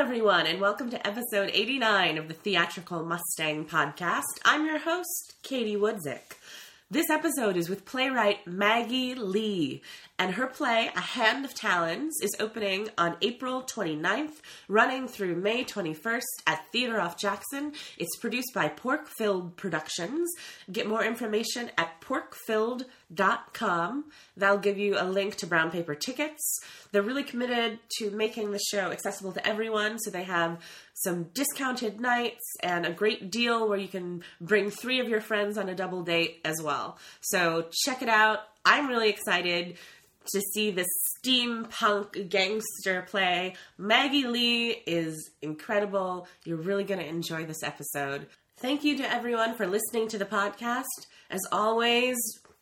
[0.00, 4.22] everyone, and welcome to episode 89 of the Theatrical Mustang podcast.
[4.46, 6.38] I'm your host, Katie Woodzick.
[6.90, 9.82] This episode is with playwright Maggie Lee,
[10.18, 15.64] and her play, A Hand of Talons, is opening on April 29th, running through May
[15.64, 17.74] 21st at Theater Off Jackson.
[17.98, 20.30] It's produced by Pork Filled Productions.
[20.72, 22.86] Get more information at porkfilled.com.
[23.10, 26.60] That'll give you a link to brown paper tickets.
[26.92, 30.60] They're really committed to making the show accessible to everyone, so they have
[30.94, 35.56] some discounted nights and a great deal where you can bring three of your friends
[35.58, 36.98] on a double date as well.
[37.20, 38.40] So check it out.
[38.64, 39.76] I'm really excited
[40.32, 40.86] to see this
[41.18, 43.56] steampunk gangster play.
[43.78, 46.28] Maggie Lee is incredible.
[46.44, 48.26] You're really going to enjoy this episode.
[48.58, 50.84] Thank you to everyone for listening to the podcast.
[51.30, 52.16] As always,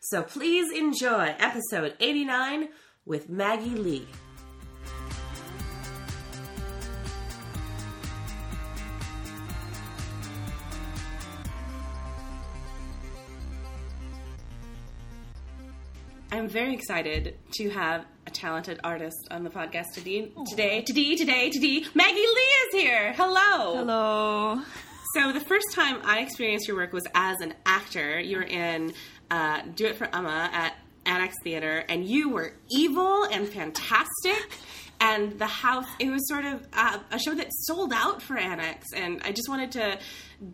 [0.00, 2.68] So please enjoy episode 89
[3.06, 4.06] with Maggie Lee.
[16.32, 20.30] I'm very excited to have a talented artist on the podcast today.
[20.48, 21.84] Today, today, today, today.
[21.94, 22.24] Maggie Lee
[22.68, 23.12] is here.
[23.14, 23.76] Hello.
[23.76, 24.62] Hello.
[25.14, 28.20] So the first time I experienced your work was as an actor.
[28.20, 28.92] You were in
[29.28, 34.50] uh, Do It for Umma at Annex Theater, and you were evil and fantastic.
[35.00, 38.92] And the house, it was sort of uh, a show that sold out for Annex.
[38.94, 39.98] And I just wanted to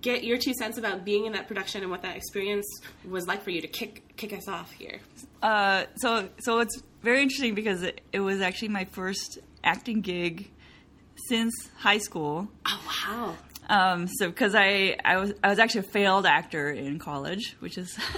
[0.00, 2.66] get your two cents about being in that production and what that experience
[3.04, 5.00] was like for you to kick kick us off here.
[5.42, 10.50] Uh, so, so it's very interesting because it, it was actually my first acting gig
[11.28, 12.48] since high school.
[12.66, 13.36] Oh wow!
[13.68, 17.78] Um, so, because I, I was I was actually a failed actor in college, which
[17.78, 17.96] is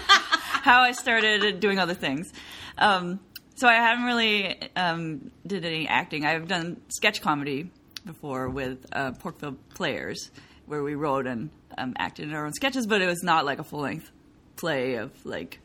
[0.62, 2.32] how I started doing other things.
[2.76, 3.20] Um,
[3.58, 6.24] so I haven't really um, did any acting.
[6.24, 7.70] I've done sketch comedy
[8.06, 10.30] before with uh, Pork Filled Players,
[10.66, 13.58] where we wrote and um, acted in our own sketches, but it was not like
[13.58, 14.10] a full length
[14.56, 15.60] play of like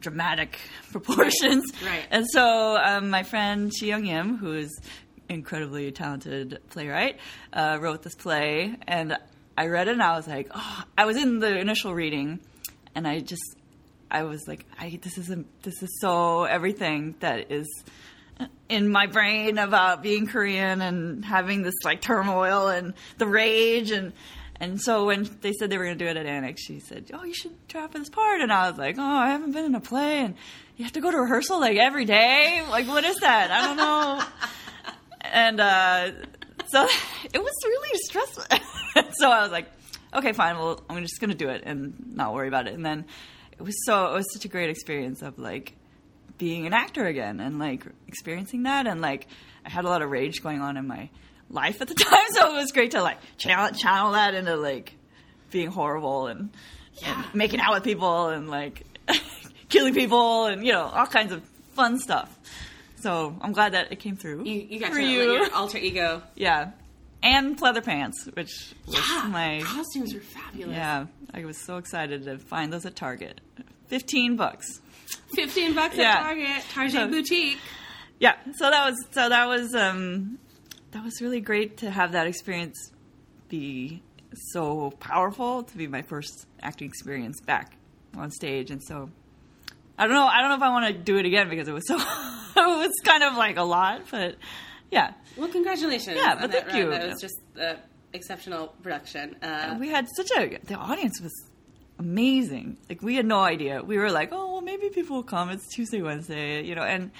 [0.00, 0.58] dramatic
[0.92, 1.64] proportions.
[1.84, 2.06] right.
[2.10, 4.70] And so um, my friend Seayoung Yim, who is
[5.28, 7.18] incredibly talented playwright,
[7.52, 9.16] uh, wrote this play, and
[9.58, 12.40] I read it, and I was like, oh, I was in the initial reading,
[12.94, 13.56] and I just,
[14.10, 17.66] I was like, I this is a, this is so everything that is
[18.68, 24.12] in my brain about being Korean and having this like turmoil and the rage and.
[24.60, 27.10] And so when they said they were going to do it at Annex, she said,
[27.12, 29.64] "Oh, you should try for this part." And I was like, "Oh, I haven't been
[29.64, 30.36] in a play, and
[30.76, 32.62] you have to go to rehearsal like every day.
[32.70, 33.50] Like, what is that?
[33.50, 34.22] I don't know."
[35.22, 36.12] and uh,
[36.68, 36.86] so
[37.32, 38.44] it was really stressful.
[39.18, 39.66] so I was like,
[40.14, 40.56] okay, fine.
[40.56, 42.74] Well, I'm just gonna do it and not worry about it.
[42.74, 43.04] And then
[43.58, 45.74] it was so it was such a great experience of like
[46.38, 49.26] being an actor again and like experiencing that and like
[49.64, 51.08] I had a lot of rage going on in my
[51.50, 54.94] life at the time, so it was great to like channel, channel that into like
[55.50, 56.50] being horrible and,
[57.04, 58.82] and making out with people and like
[59.68, 61.42] killing people and you know all kinds of
[61.74, 62.36] fun stuff.
[62.96, 64.44] So I'm glad that it came through.
[64.44, 65.32] You, you got for to you.
[65.32, 66.22] your alter ego.
[66.34, 66.70] Yeah.
[67.24, 70.76] And pleather pants, which was Yeah, my costumes were fabulous.
[70.76, 71.06] yeah.
[71.32, 73.40] I was so excited to find those at Target.
[73.88, 74.80] Fifteen bucks.
[75.34, 76.10] Fifteen bucks Yeah.
[76.18, 77.58] at Target, Target So- boutique.
[78.20, 78.34] Yeah.
[78.56, 80.38] So that was so that was um
[80.92, 82.90] that was really great to have that experience
[83.48, 84.02] be
[84.52, 87.76] so powerful to be my first acting experience back
[88.16, 89.10] on stage and so
[89.98, 91.72] I don't know I don't know if I want to do it again because it
[91.72, 91.96] was so
[92.56, 94.36] it was kind of like a lot but
[94.90, 96.16] yeah Well, congratulations.
[96.16, 96.90] Yeah, but that thank you.
[96.90, 97.00] run.
[97.00, 97.78] That was just an
[98.12, 99.36] exceptional production.
[99.42, 101.32] Uh, we had such a the audience was
[101.98, 105.48] amazing like we had no idea we were like oh well maybe people will come
[105.48, 107.12] it's tuesday wednesday you know and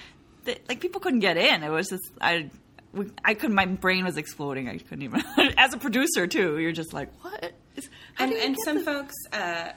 [0.67, 2.49] like people couldn't get in it was just i
[2.91, 5.23] we, i couldn't my brain was exploding i couldn't even
[5.57, 7.89] as a producer too you're just like what is,
[8.19, 8.85] and and some this?
[8.85, 9.69] folks, uh,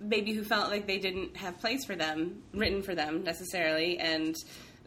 [0.00, 4.34] maybe who felt like they didn't have plays for them written for them necessarily, and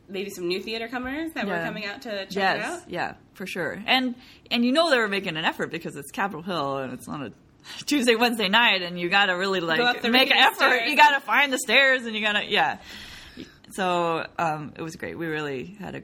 [0.08, 2.90] maybe some new theater comers that were coming out to check yes it out.
[2.90, 4.16] yeah for sure and
[4.52, 7.24] and you know they were making an effort because it's capitol hill and it's on
[7.24, 7.32] a
[7.86, 10.90] tuesday wednesday night and you gotta really like make an effort stairs.
[10.92, 12.78] you gotta find the stairs and you gotta yeah
[13.72, 16.02] so um, it was great we really had a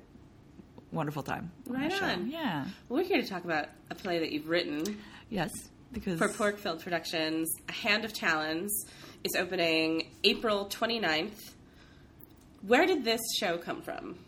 [0.91, 2.29] wonderful time Right on.
[2.29, 4.83] yeah We're here to talk about a play that you've written
[5.29, 5.51] yes
[5.93, 7.49] because for Pork Filled Productions.
[7.67, 8.85] A Hand of Talons
[9.25, 11.51] is opening April 29th.
[12.61, 14.19] Where did this show come from?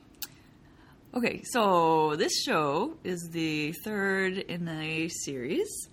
[1.13, 5.87] Okay, so this show is the third in a series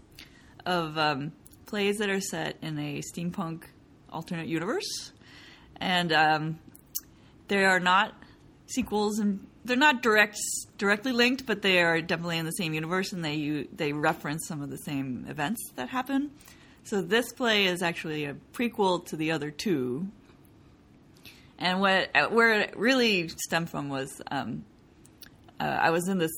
[0.65, 1.33] of um,
[1.67, 3.65] plays that are set in a steampunk
[4.11, 5.13] alternate universe,
[5.77, 6.59] and um,
[7.49, 8.15] they are not
[8.67, 10.39] sequels and they're not direct
[10.79, 14.63] directly linked, but they are definitely in the same universe, and they they reference some
[14.63, 16.31] of the same events that happen.
[16.85, 20.09] So this play is actually a prequel to the other two,
[21.61, 24.65] and what where it really stemmed from was um,
[25.61, 26.33] uh, I was in this.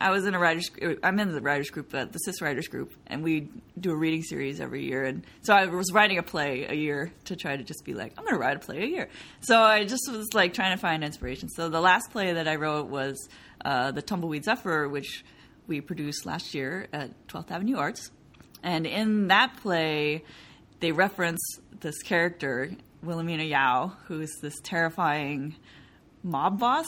[0.00, 0.70] I was in a writers.
[1.02, 4.22] I'm in the writers group, uh, the Cis Writers group, and we do a reading
[4.22, 5.04] series every year.
[5.04, 8.12] And so I was writing a play a year to try to just be like,
[8.18, 9.08] I'm going to write a play a year.
[9.40, 11.48] So I just was like trying to find inspiration.
[11.48, 13.28] So the last play that I wrote was
[13.64, 15.24] uh, the Tumbleweed Zephyr, which
[15.66, 18.10] we produced last year at 12th Avenue Arts.
[18.62, 20.24] And in that play,
[20.80, 21.40] they reference
[21.80, 22.72] this character,
[23.04, 25.56] Wilhelmina Yao, who is this terrifying
[26.22, 26.86] mob boss.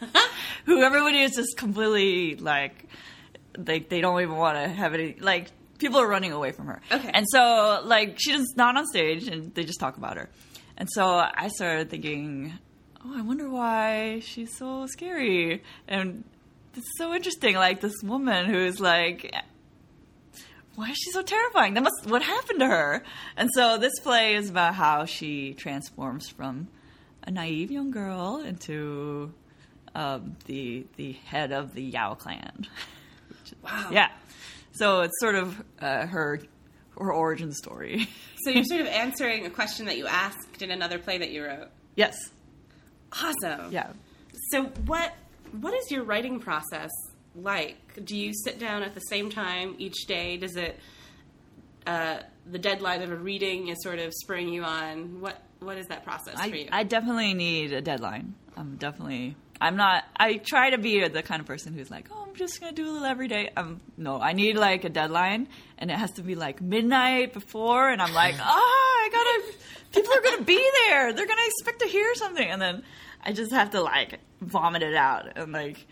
[0.64, 2.86] who everybody is just completely like
[3.58, 5.48] they they don't even want to have any like
[5.78, 6.80] people are running away from her.
[6.90, 7.10] Okay.
[7.12, 10.28] And so like she's not on stage and they just talk about her.
[10.76, 12.52] And so I started thinking,
[13.04, 15.62] oh, I wonder why she's so scary.
[15.88, 16.24] And
[16.76, 17.56] it's so interesting.
[17.56, 19.34] Like this woman who's like,
[20.78, 21.74] why is she so terrifying?
[21.74, 23.02] That must what happened to her.
[23.36, 26.68] And so this play is about how she transforms from
[27.24, 29.32] a naive young girl into
[29.96, 32.66] um, the the head of the Yao clan.
[33.64, 33.88] Wow.
[33.90, 34.08] Yeah.
[34.72, 36.40] So it's sort of uh, her
[36.98, 38.06] her origin story.
[38.44, 41.44] So you're sort of answering a question that you asked in another play that you
[41.44, 41.68] wrote.
[41.96, 42.14] yes.
[43.12, 43.72] Awesome.
[43.72, 43.88] Yeah.
[44.52, 45.12] So what
[45.60, 46.90] what is your writing process
[47.42, 48.04] like?
[48.04, 50.36] Do you sit down at the same time each day?
[50.36, 50.78] Does it
[51.86, 52.18] uh,
[52.50, 55.20] the deadline of a reading is sort of spurring you on?
[55.20, 56.68] What what is that process for you?
[56.70, 58.34] I definitely need a deadline.
[58.56, 59.36] I'm definitely.
[59.60, 60.04] I'm not.
[60.16, 62.88] I try to be the kind of person who's like, oh, I'm just gonna do
[62.88, 63.50] a little every day.
[63.56, 65.48] Um, no, I need like a deadline,
[65.78, 69.58] and it has to be like midnight before, and I'm like, ah, I gotta.
[69.92, 71.12] People are gonna be there.
[71.12, 72.82] They're gonna expect to hear something, and then
[73.24, 75.86] I just have to like vomit it out and like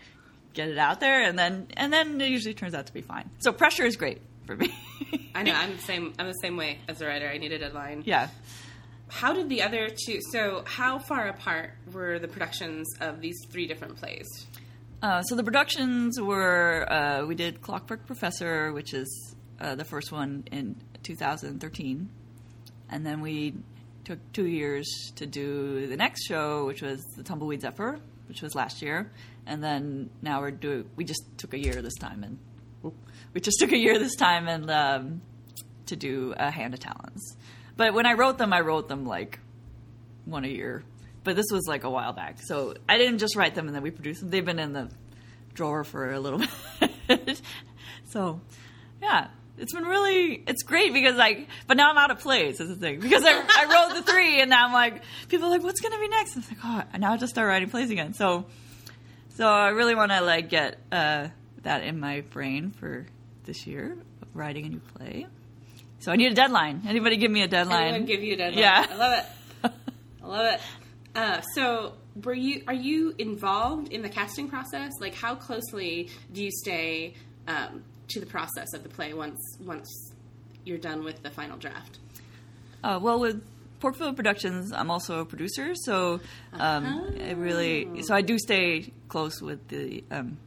[0.57, 3.29] get it out there, and then and then it usually turns out to be fine.
[3.39, 4.73] So pressure is great for me.
[5.35, 6.13] I know I'm the same.
[6.19, 7.29] I'm the same way as a writer.
[7.29, 8.03] I need a deadline.
[8.05, 8.27] yeah.
[9.09, 10.19] How did the other two?
[10.33, 14.27] So how far apart were the productions of these three different plays?
[15.01, 20.11] Uh, so the productions were uh, we did Clockwork Professor, which is uh, the first
[20.11, 22.09] one in 2013,
[22.89, 23.53] and then we
[24.03, 28.55] took two years to do the next show, which was the Tumbleweed Zephyr, which was
[28.55, 29.11] last year,
[29.47, 30.89] and then now we're doing.
[30.95, 32.39] We just took a year this time, and
[33.33, 35.21] we just took a year this time and um,
[35.87, 37.35] to do a Hand of Talons.
[37.75, 39.39] But when I wrote them, I wrote them like
[40.25, 40.83] one a year.
[41.23, 43.83] But this was like a while back, so I didn't just write them and then
[43.83, 44.29] we produced them.
[44.29, 44.89] They've been in the
[45.53, 46.41] drawer for a little
[47.07, 47.41] bit.
[48.09, 48.39] so,
[49.01, 49.27] yeah,
[49.57, 52.61] it's been really it's great because like, but now I'm out of plays.
[52.61, 55.51] Is the thing because I, I wrote the three and now I'm like, people are
[55.51, 56.37] like, what's gonna be next?
[56.37, 58.13] I was like, oh, now I just start writing plays again.
[58.13, 58.45] So,
[59.37, 61.27] so I really want to like get uh,
[61.61, 63.05] that in my brain for
[63.45, 65.27] this year, of writing a new play.
[65.99, 66.81] So I need a deadline.
[66.87, 67.93] Anybody give me a deadline?
[67.93, 68.59] I'm gonna give you a deadline.
[68.59, 68.85] Yeah.
[68.89, 69.71] I love it.
[70.23, 70.61] I love it.
[71.15, 71.93] Uh, so,
[72.23, 74.91] were you are you involved in the casting process?
[74.99, 77.13] Like, how closely do you stay
[77.47, 79.87] um, to the process of the play once once
[80.65, 81.99] you're done with the final draft?
[82.83, 83.43] Uh, well, with
[83.79, 86.19] Pork Filled Productions, I'm also a producer, so
[86.53, 90.37] um, I really so I do stay close with the um,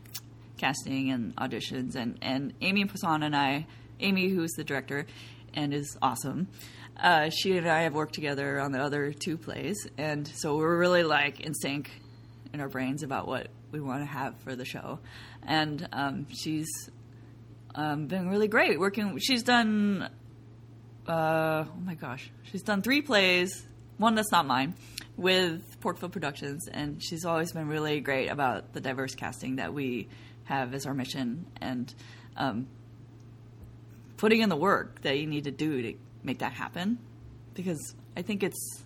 [0.57, 3.67] casting and auditions, and and Amy Poisson and I,
[4.01, 5.07] Amy, who's the director,
[5.55, 6.49] and is awesome.
[6.97, 10.79] Uh, she and I have worked together on the other two plays, and so we're
[10.79, 11.91] really like in sync
[12.53, 14.99] in our brains about what we want to have for the show.
[15.47, 16.69] And um, she's
[17.75, 19.19] um, been really great working.
[19.19, 20.11] She's done
[21.11, 23.67] uh, oh my gosh, she's done three plays,
[23.99, 24.75] one that's not mine,
[25.17, 29.75] with Pork Filled Productions, and she's always been really great about the diverse casting that
[29.75, 30.09] we
[30.45, 31.93] have as our mission and
[32.37, 32.69] um,
[34.19, 36.99] putting in the work that you need to do to make that happen.
[37.55, 38.85] Because I think it's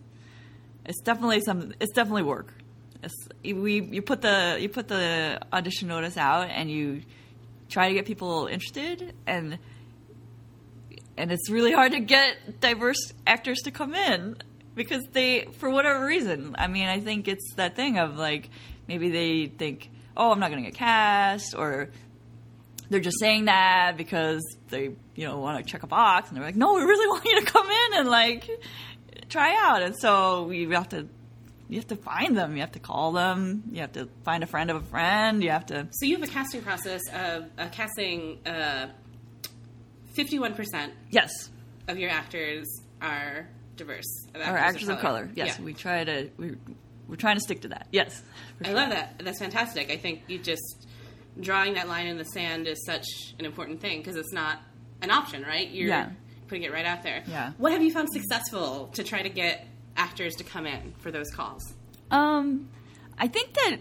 [0.86, 2.54] it's definitely some it's definitely work.
[3.02, 7.02] It's, we you put the you put the audition notice out and you
[7.68, 9.58] try to get people interested and
[11.16, 14.36] and it's really hard to get diverse actors to come in
[14.74, 18.50] because they for whatever reason i mean i think it's that thing of like
[18.88, 21.90] maybe they think oh i'm not going to get cast or
[22.90, 26.44] they're just saying that because they you know want to check a box and they're
[26.44, 28.48] like no we really want you to come in and like
[29.28, 29.82] try out.
[29.82, 31.08] And so you have to
[31.68, 32.54] you have to find them.
[32.54, 33.64] You have to call them.
[33.72, 35.42] You have to find a friend of a friend.
[35.42, 38.88] You have to so you have a casting process of a casting uh
[40.16, 40.90] 51%.
[41.10, 41.30] Yes.
[41.88, 42.66] Of your actors
[43.00, 44.26] are diverse.
[44.34, 45.22] Of actors actors of color.
[45.22, 45.30] Of color.
[45.34, 45.64] Yes, yeah.
[45.64, 46.56] we try to we
[47.08, 47.88] we're trying to stick to that.
[47.90, 48.22] Yes.
[48.64, 49.20] I love that.
[49.22, 49.90] That's fantastic.
[49.90, 50.86] I think you just
[51.38, 53.06] drawing that line in the sand is such
[53.38, 54.60] an important thing because it's not
[55.02, 55.68] an option, right?
[55.68, 56.10] You're yeah.
[56.48, 57.22] putting it right out there.
[57.26, 57.52] Yeah.
[57.58, 59.66] What have you found successful to try to get
[59.96, 61.74] actors to come in for those calls?
[62.10, 62.68] Um,
[63.18, 63.76] I think that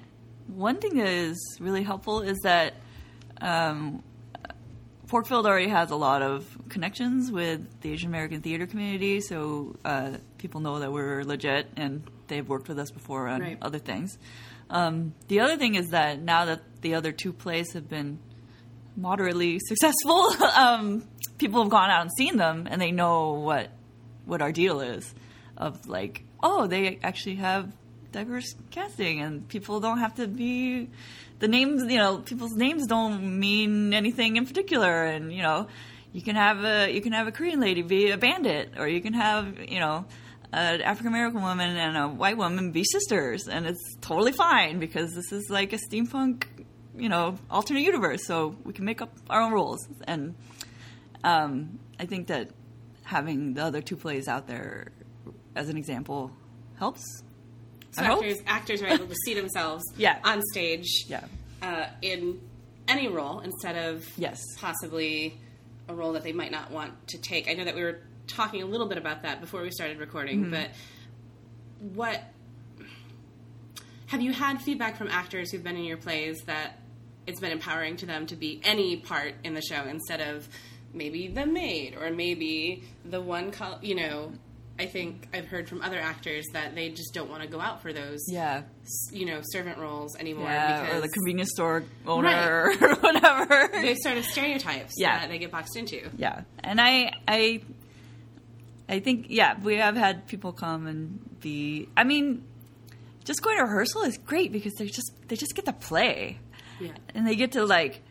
[0.48, 2.74] one thing that is really helpful is that
[3.42, 4.04] um,
[5.13, 9.75] Pork Filled already has a lot of connections with the Asian American theater community, so
[9.86, 13.60] uh, people know that we're legit and they've worked with us before on Right.
[13.62, 14.17] other things.
[14.72, 18.17] Um, the other thing is that now that the other two plays have been
[18.98, 23.70] moderately successful, um, people have gone out and seen them, and they know what
[24.25, 25.13] what our deal is.
[25.58, 27.72] Of like, oh, they actually have
[28.13, 30.89] diverse casting, and people don't have to be
[31.39, 31.91] the names.
[31.91, 35.67] You know, people's names don't mean anything in particular, and you know,
[36.13, 39.01] you can have a you can have a Korean lady be a bandit, or you
[39.01, 40.05] can have you know.
[40.55, 45.15] An African American woman and a white woman be sisters, and it's totally fine because
[45.15, 46.43] this is like a steampunk
[46.96, 50.36] you know alternate universe so we can make up our own rules and
[51.24, 52.50] um, i think that
[53.03, 54.91] having the other two plays out there
[55.55, 56.32] as an example
[56.77, 57.24] helps
[57.93, 58.23] So I hope.
[58.23, 60.19] actors, actors are able to see themselves Yeah.
[60.23, 61.23] on stage yeah
[61.62, 62.41] uh, in
[62.88, 64.39] any role instead of Yes.
[64.57, 65.39] possibly
[65.88, 67.50] a role that they might not want to take.
[67.50, 70.41] I know that we were talking a little bit about that before we started recording,
[70.43, 70.51] Mm-hmm.
[70.51, 70.69] but
[71.93, 72.21] what
[74.07, 76.79] have you had feedback from actors who've been in your plays that
[77.25, 80.47] it's been empowering to them to be any part in the show instead of
[80.93, 84.31] maybe the maid or maybe the one col- you know
[84.80, 87.82] I think I've heard from other actors that they just don't want to go out
[87.84, 88.63] for those yeah
[89.12, 93.94] you know servant roles anymore yeah because or the convenience store owner or whatever they
[93.96, 95.20] sort of stereotypes Yeah.
[95.20, 96.10] that they get boxed into.
[96.18, 97.62] yeah and i i
[98.89, 102.44] i think yeah we have had people come and be i mean
[103.25, 106.39] just going to rehearsal is great because they just they just get to play
[106.82, 106.92] Yeah.
[107.13, 108.01] and they get to like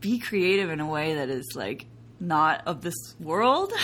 [0.00, 1.86] be creative in a way that is like
[2.20, 3.72] not of this world.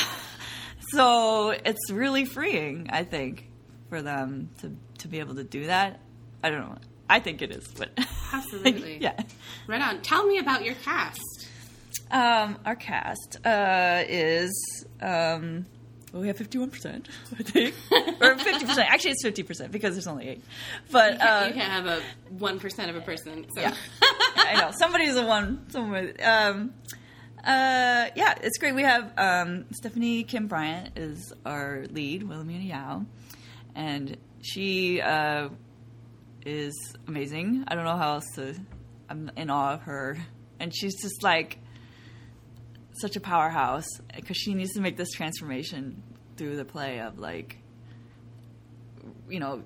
[0.94, 3.48] so it's really freeing, I think,
[3.88, 6.00] for them to to be able to do that.
[6.42, 6.76] I don't know.
[7.08, 7.90] I think it is, but
[8.32, 8.98] Absolutely.
[9.00, 9.20] yeah.
[9.66, 10.00] Right on.
[10.02, 11.20] Tell me about your cast.
[12.10, 15.66] Um, our cast uh, is um,
[16.12, 17.08] well, we have fifty one percent,
[17.38, 17.74] I think,
[18.20, 18.88] or fifty percent.
[18.90, 20.44] Actually, it's fifty percent because there's only eight.
[20.90, 23.46] But uh, you can't have a one percent of a person.
[23.54, 23.60] So.
[23.60, 23.74] Yeah.
[24.36, 25.66] I know somebody's a one.
[25.70, 26.18] Somebody.
[26.20, 26.72] Um,
[27.44, 28.74] uh, yeah, it's great.
[28.74, 33.04] We have um, Stephanie Kim Bryant is our lead, Wilhelmina Yao,
[33.74, 35.50] and she uh,
[36.46, 36.74] is
[37.06, 37.64] amazing.
[37.68, 38.54] I don't know how else to.
[39.10, 40.16] I'm in awe of her,
[40.58, 41.58] and she's just like
[43.00, 46.02] such a powerhouse because she needs to make this transformation
[46.36, 47.58] through the play of like,
[49.28, 49.62] you know,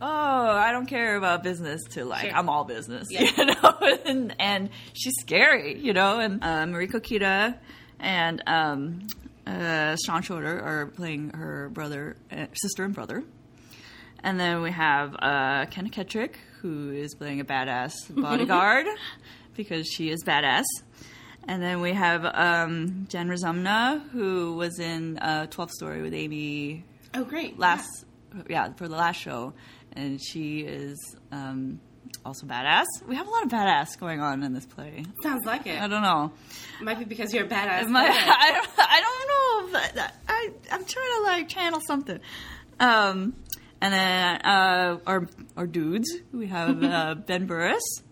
[0.00, 0.06] oh,
[0.50, 2.34] I don't care about business to like Sure.
[2.36, 3.28] I'm all business, Yeah.
[3.36, 7.56] you know, and, and she's scary, you know, and uh, Mariko Kita
[8.00, 9.06] and um,
[9.46, 13.24] uh, Sean Schroeder are playing her brother, uh, sister and brother.
[14.22, 18.86] And then we have uh, Kenna Kettrick, who is playing a badass bodyguard
[19.54, 20.64] because she is badass.
[21.46, 26.84] And then we have um, Jen Razumna, who was in uh, 12th Story with Amy
[27.14, 27.58] Oh, great.
[27.58, 27.88] last,
[28.50, 28.72] yeah.
[28.74, 29.54] for the last show,
[29.98, 31.80] and she is um,
[32.24, 32.84] also badass.
[33.06, 35.04] We have a lot of badass going on in this play.
[35.24, 35.80] Sounds like it.
[35.80, 36.32] I don't know.
[36.80, 37.88] It Might be because you're a badass.
[37.88, 38.02] My.
[38.08, 39.78] I, don't, I don't know.
[39.78, 42.20] If I, I'm trying to like channel something.
[42.78, 43.34] Um,
[43.80, 45.26] and then uh, our
[45.56, 48.02] our dudes, we have uh, Ben Burris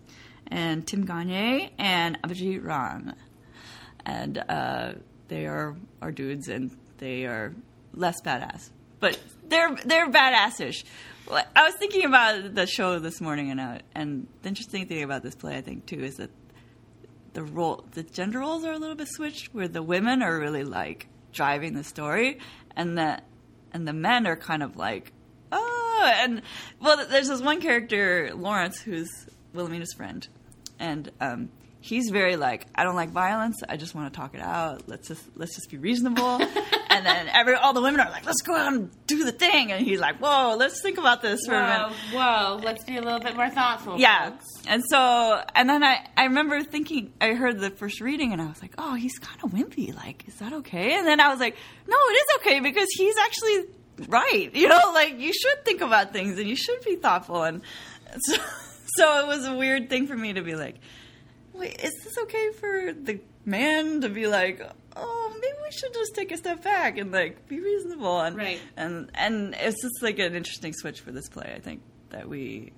[0.47, 3.15] and Tim Gagne and Abhijit Ran,
[4.05, 4.93] and uh,
[5.29, 7.53] they are our dudes, and they are
[7.93, 9.17] less badass, but
[9.47, 10.83] they're they're badassish.
[11.29, 15.23] I was thinking about the show this morning, and uh, and the interesting thing about
[15.23, 16.29] this play, I think, too, is that
[17.37, 20.63] the role the gender roles are a little bit switched where the women are really
[20.63, 22.39] like driving the story
[22.75, 23.21] and the
[23.71, 25.13] and the men are kind of like
[25.51, 26.41] oh and
[26.81, 29.07] well there's this one character Lawrence who's
[29.53, 30.27] Wilhelmina's friend
[30.79, 34.41] and um he's very like I don't like violence I just want to talk it
[34.41, 36.41] out let's just let's just be reasonable
[36.97, 39.71] and then every all the women are like let's go out and do the thing
[39.71, 42.61] and he's like whoa let's think about this for a minute Whoa, whoa.
[42.63, 43.99] Let's be a little bit more thoughtful.
[43.99, 44.31] yeah.
[44.31, 44.45] folks.
[44.67, 48.47] And so, and then I, I remember thinking, I heard the first reading and I
[48.47, 49.95] was like, oh, he's kind of wimpy.
[49.95, 50.97] Like, is that okay?
[50.97, 51.55] And then I was like,
[51.87, 53.65] no, it is okay because he's actually
[54.07, 54.49] right.
[54.53, 57.43] You know, like you should think about things and you should be thoughtful.
[57.43, 57.61] And
[58.19, 58.35] so,
[58.95, 60.75] so it was a weird thing for me to be like,
[61.53, 64.61] wait, is this okay for the man to be like,
[64.95, 65.16] oh,
[65.69, 68.59] we should just take a step back and like be reasonable and Right.
[68.77, 71.53] and and it's just like an interesting switch for this play.
[71.55, 72.73] I think that we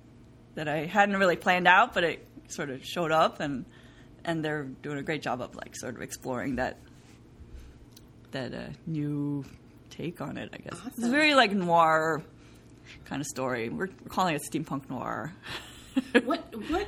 [0.56, 3.64] that I hadn't really planned out, but it sort of showed up and
[4.24, 6.78] and they're doing a great job of like sort of exploring that
[8.32, 9.44] that uh, new
[9.90, 10.50] take on it.
[10.52, 12.22] I guess it's very like noir
[13.04, 13.68] kind of story.
[13.68, 15.32] We're, we're calling it steampunk noir.
[16.24, 16.86] what what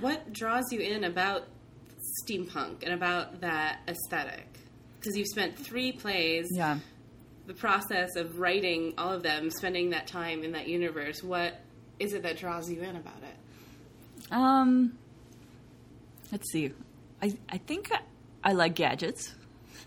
[0.00, 1.48] what draws you in about
[2.24, 4.51] steampunk and about that aesthetic?
[5.02, 6.46] Because you've spent three plays.
[6.52, 6.78] yeah.
[7.46, 11.24] The process of writing all of them, spending that time in that universe.
[11.24, 11.60] What
[11.98, 14.32] is it that draws you in about it?
[14.32, 14.96] Um,
[16.30, 16.72] let's see.
[17.20, 17.98] I I think I,
[18.44, 19.34] I like gadgets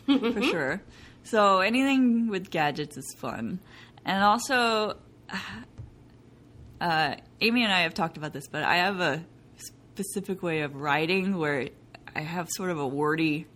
[0.06, 0.82] for sure.
[1.24, 3.60] So anything with gadgets is fun,
[4.04, 4.98] and also,
[6.82, 9.24] uh, Amy and I have talked about this, but I have a
[9.58, 11.70] specific way of writing where
[12.14, 13.48] I have sort of a wordy,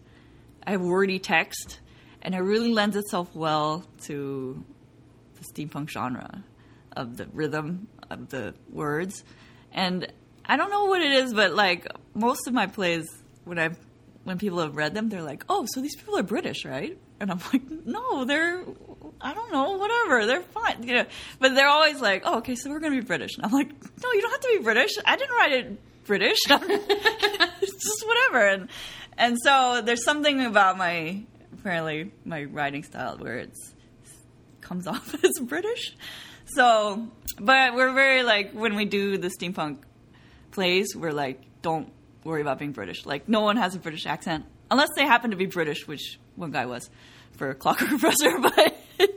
[0.70, 1.80] I have wordy text,
[2.22, 4.64] and it really lends itself well to
[5.34, 6.44] the steampunk genre
[6.96, 9.24] of the rhythm of the words.
[9.72, 10.14] And
[10.46, 13.10] I don't know what it is, but like most of my plays,
[13.46, 13.72] when I
[14.26, 17.32] when people have read them, they're like, "Oh, so these people are British, right?" And
[17.32, 18.64] I'm like, "No, they're
[19.22, 20.28] I don't know, whatever.
[20.28, 21.06] They're fine, you know."
[21.40, 23.70] But they're always like, "Oh, okay, so we're going to be British." And I'm like,
[24.04, 24.92] "No, you don't have to be British.
[25.04, 26.38] I didn't write it British.
[26.48, 28.70] it's just whatever." And
[29.20, 31.22] and so there's something about my
[31.54, 33.76] apparently my writing style where it's
[34.62, 35.96] comes off as British.
[36.46, 37.08] So,
[37.40, 39.80] but we're very like when we do the steampunk
[40.52, 41.92] plays, we're like, don't
[42.24, 43.06] worry about being British.
[43.06, 46.52] Like, no one has a British accent unless they happen to be British, which one
[46.52, 46.90] guy was
[47.38, 48.32] for Clockwork Professor.
[49.00, 49.10] But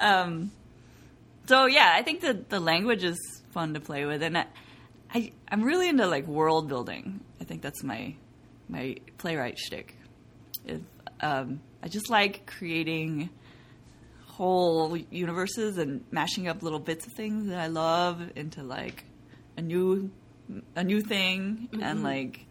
[0.00, 0.50] um,
[1.46, 3.18] so yeah, I think that the language is
[3.52, 4.46] fun to play with, and I,
[5.14, 7.20] I I'm really into like world building.
[7.40, 8.14] I think that's my
[8.68, 9.96] my playwright shtick.
[10.64, 10.80] If,
[11.20, 13.30] um, I just like creating
[14.36, 19.04] whole universes and mashing up little bits of things that I love into like
[19.56, 20.10] a new
[20.74, 22.44] a new thing and like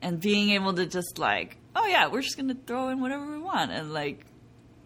[0.00, 3.38] and being able to just like oh yeah we're just gonna throw in whatever we
[3.38, 4.24] want and like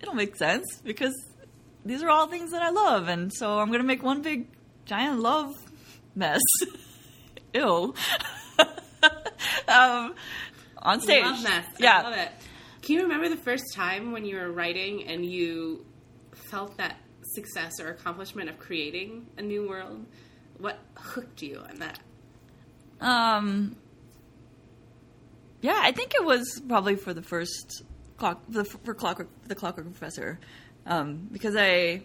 [0.00, 1.14] it'll make sense because
[1.84, 4.48] these are all things that I love and so I'm gonna make one big
[4.86, 5.52] giant love
[6.14, 6.40] mess.
[7.54, 7.94] Ew
[9.68, 10.14] um
[10.78, 12.30] on stage Love yeah I love it.
[12.84, 15.86] Can you remember the first time when you were writing and you
[16.50, 20.04] felt that success or accomplishment of creating a new world?
[20.58, 21.98] What hooked you on that?
[23.00, 23.76] Um.
[25.62, 27.84] Yeah, I think it was probably for the first
[28.18, 30.38] clock the for clockwork the clockwork professor,
[30.84, 32.02] um, because I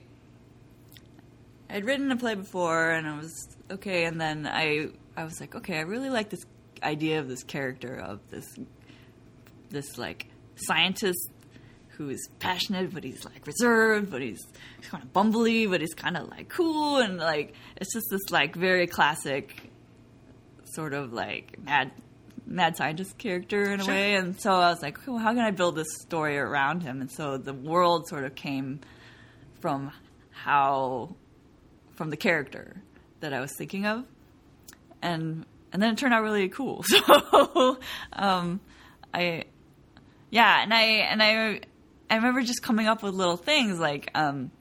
[1.70, 5.56] I'd written a play before and I was okay, and then I I was like,
[5.56, 6.46] okay, I really like this
[6.84, 8.46] idea of this character of this
[9.70, 11.30] this like scientist
[11.98, 14.42] who is passionate, but he's like reserved, but he's
[14.84, 18.56] kind of bumbly, but he's kind of like cool, and like it's just this like
[18.56, 19.70] very classic
[20.74, 21.92] sort of like mad
[22.46, 23.94] mad scientist character in a Sure.
[23.94, 24.16] way.
[24.16, 27.00] And so I was like, well, how can I build this story around him?
[27.02, 28.80] And so the world sort of came
[29.60, 29.92] from
[30.32, 31.16] how
[31.96, 32.82] from the character
[33.20, 34.06] that I was thinking of,
[35.02, 36.84] and and then it turned out really cool.
[36.88, 37.80] So
[38.14, 38.60] um,
[39.14, 39.46] I
[40.30, 41.62] yeah, and I and I
[42.10, 44.52] I remember just coming up with little things like um,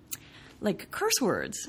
[0.61, 1.68] like curse words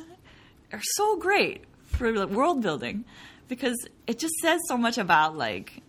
[0.71, 3.05] are so great for world building
[3.47, 5.81] because it just says so much about like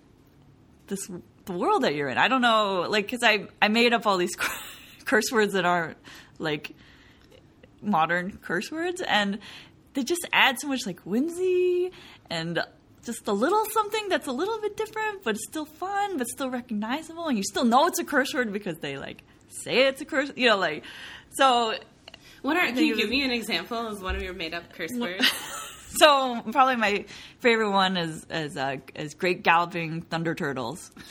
[0.87, 1.09] this
[1.45, 2.19] the world that you're in.
[2.19, 4.37] I don't know, like because I I made up all these
[5.05, 5.99] curse words that aren't
[6.39, 6.75] like
[7.83, 9.39] modern curse words, and
[9.95, 11.93] they just add so much like whimsy
[12.29, 12.63] and
[13.05, 16.51] just a little something that's a little bit different, but it's still fun, but still
[16.51, 20.05] recognizable, and you still know it's a curse word because they like say it's a
[20.05, 20.33] curse.
[20.37, 20.85] You know, like
[21.31, 21.75] so.
[22.43, 22.67] What are?
[22.67, 25.31] Can you give me an example of one of your made up curse words?
[25.93, 27.05] So probably my
[27.41, 30.91] favorite one is is uh, is Great Galloping Thunder Turtles,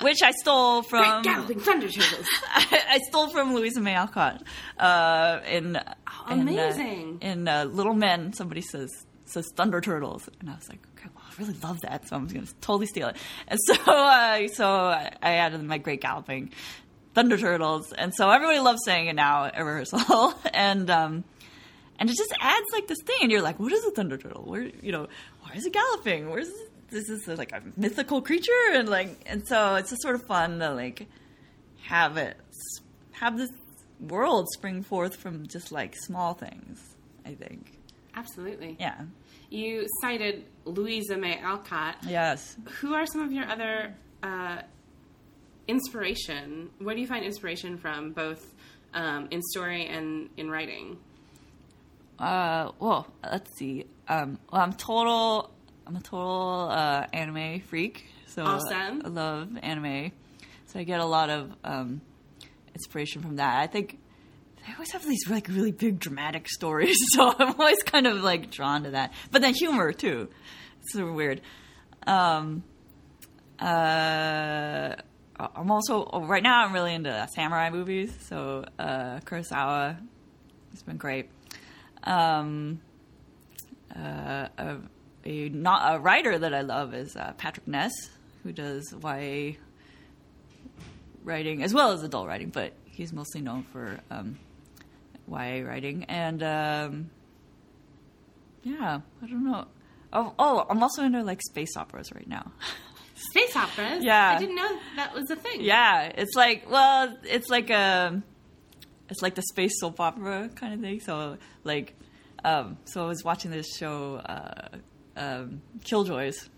[0.00, 2.26] which I stole from Great galloping thunder turtles.
[2.54, 4.44] I stole from Louisa May Alcott.
[4.78, 5.94] Uh, in in, uh,
[6.28, 7.18] Amazing.
[7.20, 8.90] in uh, Little Men, somebody says
[9.28, 12.26] says Thunder Turtles, and I was like, okay, well, I really love that, so I'm
[12.26, 13.16] going to totally steal it.
[13.48, 16.50] And so uh, so I added my Great Galloping
[17.14, 20.90] Thunder Turtles, and so everybody loves saying it now at rehearsal, and.
[20.90, 21.24] um
[21.98, 24.42] and it just adds like this thing, and you're like, "What is a thunder turtle?
[24.44, 25.08] Where you know,
[25.40, 26.28] why is it galloping?
[26.28, 26.50] Where's
[26.90, 30.58] this is like a mythical creature?" And like, and so it's just sort of fun
[30.58, 31.06] to like
[31.84, 32.36] have it
[33.12, 33.50] have this
[33.98, 36.82] world spring forth from just like small things.
[37.24, 37.75] I think.
[38.16, 38.76] Absolutely.
[38.80, 39.02] Yeah.
[39.50, 41.96] You cited Louisa May Alcott.
[42.06, 42.56] Yes.
[42.80, 44.62] Who are some of your other uh,
[45.68, 46.70] inspiration?
[46.78, 48.54] Where do you find inspiration from, both
[48.94, 50.96] um, in story and in writing?
[52.18, 53.84] Uh, well, let's see.
[54.08, 55.50] Um, well, I'm total.
[55.86, 58.06] I'm a total uh, anime freak.
[58.26, 59.02] So Awesome.
[59.04, 60.12] I love anime.
[60.66, 62.00] So I get a lot of um,
[62.74, 63.60] inspiration from that.
[63.60, 63.98] I think
[64.66, 68.50] they always have these like really big dramatic stories, so I'm always kind of like
[68.50, 69.12] drawn to that.
[69.30, 70.28] But then humor too.
[70.82, 71.40] It's sort of weird.
[72.06, 72.64] Um,
[73.60, 74.94] uh,
[75.38, 76.64] I'm also oh, right now.
[76.64, 78.12] I'm really into samurai movies.
[78.28, 79.98] So uh, Kurosawa
[80.72, 81.30] has been great.
[82.04, 82.80] Um,
[83.94, 84.76] uh, a,
[85.24, 87.92] a not a writer that I love is uh, Patrick Ness,
[88.42, 89.52] who does YA
[91.24, 94.38] writing as well as adult writing, but he's mostly known for um,
[95.28, 96.04] YA writing.
[96.04, 97.10] And um,
[98.62, 99.66] yeah, I don't know.
[100.12, 102.52] Oh, oh, I'm also into like space operas right now.
[103.30, 104.04] Space operas?
[104.04, 104.34] Yeah.
[104.36, 105.62] I didn't know that was a thing.
[105.62, 108.22] yeah, it's like well, it's like a
[109.08, 111.00] it's like the space soap opera kind of thing.
[111.00, 111.94] So like,
[112.44, 114.68] um, so I was watching this show, uh,
[115.16, 116.48] um, Killjoys,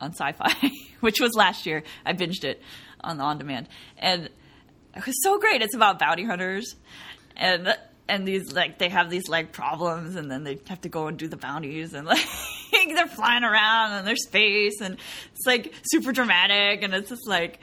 [0.00, 1.82] on Sci-Fi, which was last year.
[2.04, 2.62] I binged it
[3.00, 4.30] on on demand, and
[4.94, 5.62] it was so great.
[5.62, 6.76] It's about bounty hunters,
[7.36, 7.76] and
[8.08, 11.18] and these like they have these like problems, and then they have to go and
[11.18, 12.18] do the bounties, and like
[12.72, 14.96] they're flying around and there's space, and
[15.34, 17.58] it's like super dramatic, and it's just like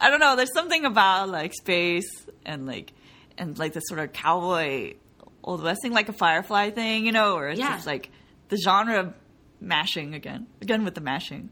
[0.00, 0.36] I don't know.
[0.36, 2.08] There's something about like space
[2.46, 2.92] and like
[3.38, 4.94] and like this sort of cowboy
[5.42, 7.74] old west thing, like a Firefly thing, you know, or it's Yeah.
[7.76, 8.10] just like
[8.48, 9.14] the genre
[9.60, 11.50] mashing again, again with the mashing.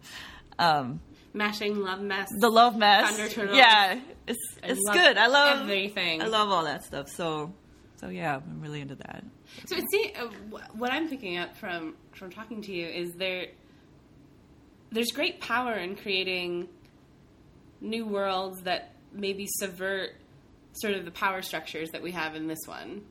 [0.58, 1.00] Um,
[1.34, 2.28] Mashing Love Mess.
[2.40, 3.56] the love mess, Thunder Turtles.
[3.56, 5.16] yeah, it's I it's good.
[5.18, 6.20] I love everything.
[6.22, 7.08] I love all that stuff.
[7.10, 7.52] So
[8.00, 9.24] so yeah, I'm really into that.
[9.66, 10.28] So it see, uh,
[10.74, 13.46] what I'm picking up from from talking to you is there.
[14.90, 16.68] There's great power in creating
[17.80, 20.14] new worlds that maybe subvert
[20.72, 23.02] sort of the power structures that we have in this one.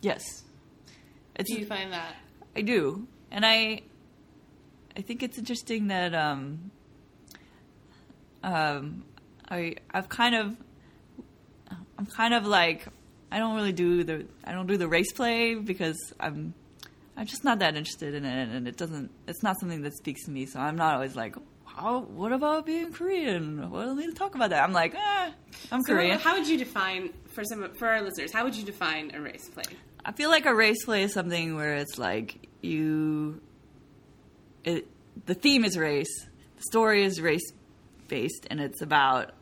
[0.00, 0.22] Yes,
[1.36, 2.14] it's Do you find that?
[2.56, 3.82] I do, and I,
[4.96, 6.70] I think it's interesting that um,
[8.42, 9.04] um,
[9.48, 10.56] I I've kind of,
[11.98, 12.86] I'm kind of like
[13.34, 16.54] I don't really do the I don't do the race play because I'm
[17.16, 20.24] I'm just not that interested in it, and it doesn't it's not something that speaks
[20.26, 20.46] to me.
[20.46, 21.34] So I'm not always like.
[21.66, 23.68] How, what about being Korean?
[23.68, 24.62] What do we need to talk about that?
[24.62, 25.30] I'm like, eh,
[25.72, 26.20] I'm So Korean.
[26.20, 28.32] how would you define for some for our listeners?
[28.32, 29.64] How would you define a race play?
[30.04, 33.40] I feel like a race play is something where it's like you,
[34.64, 34.86] it,
[35.26, 36.26] the theme is race,
[36.58, 37.52] the story is race
[38.06, 39.32] based, and it's about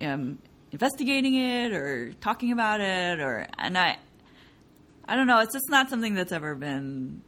[0.00, 0.38] um,
[0.72, 3.98] investigating it or talking about it, or and I,
[5.06, 5.40] I don't know.
[5.40, 7.22] It's just not something that's ever been.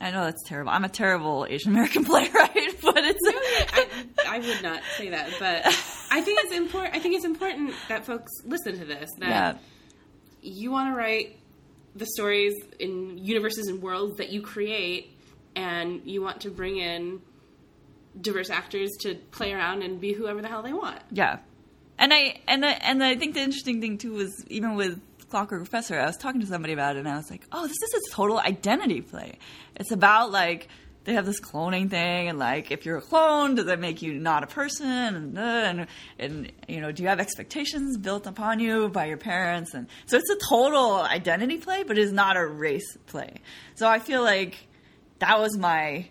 [0.00, 0.70] I know that's terrible.
[0.70, 3.20] I'm a terrible Asian American playwright, but it's
[3.72, 3.86] I,
[4.26, 5.66] I would not say that, but
[6.10, 6.94] I think it's important.
[6.94, 9.10] I think it's important that folks listen to this.
[9.18, 9.58] That yeah,
[10.42, 11.38] you want to write
[11.96, 15.16] the stories in universes and worlds that you create,
[15.56, 17.22] and you want to bring in
[18.20, 21.00] diverse actors to play around and be whoever the hell they want.
[21.10, 21.38] Yeah,
[22.04, 25.62] and I and I, and I think the interesting thing too was even with Clockwork
[25.62, 27.94] Professor, I was talking to somebody about it, and I was like, oh, this is
[27.94, 29.38] a total identity play.
[29.74, 30.68] It's about like
[31.04, 34.12] they have this cloning thing, and like if you're a clone, does that make you
[34.12, 34.86] not a person?
[34.86, 35.86] And uh, and,
[36.18, 39.72] and you know, do you have expectations built upon you by your parents?
[39.72, 43.40] And so it's a total identity play, but it's not a race play.
[43.76, 44.58] So I feel like
[45.20, 46.10] that was my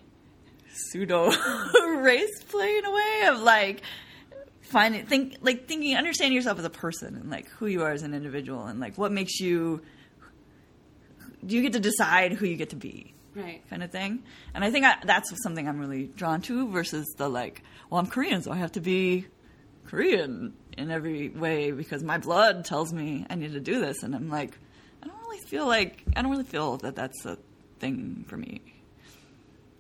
[0.73, 1.29] pseudo
[1.97, 3.84] race play in a way of like
[4.73, 8.03] finding think like thinking understanding yourself as a person and like who you are as
[8.03, 9.81] an individual and like what makes you
[11.45, 13.13] do you get to decide who you get to be?
[13.36, 13.62] Right.
[13.69, 14.23] kind of thing.
[14.53, 18.07] And i think I, that's something i'm really drawn to versus the like well i'm
[18.07, 19.25] korean so i have to be
[19.86, 24.03] korean in every way because my blood tells me i need to do this.
[24.03, 24.57] And i'm like
[25.01, 27.38] i don't really feel like i don't really feel that that's a
[27.79, 28.62] thing for me.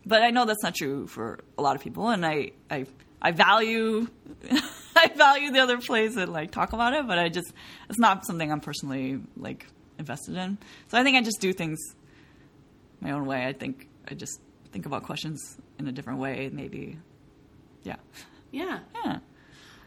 [0.05, 2.85] But I know that's not true for a lot of people, and I I,
[3.21, 4.07] I value
[4.95, 7.53] I value the other plays that like talk about it, but I just
[7.89, 9.67] it's not something I'm personally like
[9.99, 10.57] invested in.
[10.89, 11.79] So I think I just do things
[13.01, 13.45] my own way.
[13.45, 14.39] I think I just
[14.71, 16.97] think about questions in a different way, maybe.
[17.83, 17.97] Yeah,
[18.51, 18.79] Yeah.
[19.03, 19.19] yeah.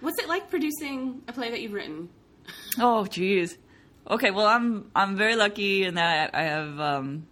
[0.00, 2.08] What's it like producing a play that you've written?
[2.78, 3.56] Oh, geez.
[4.08, 7.26] Okay, well, I'm I'm very lucky in that I have um,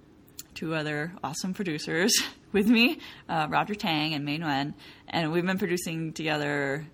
[0.54, 2.12] two other awesome producers
[2.52, 4.74] with me, uh, Roger Tang and Mei Nguyen,
[5.06, 6.84] and we've been producing together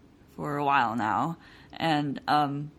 [0.41, 1.37] for a while now,
[1.75, 2.71] and um,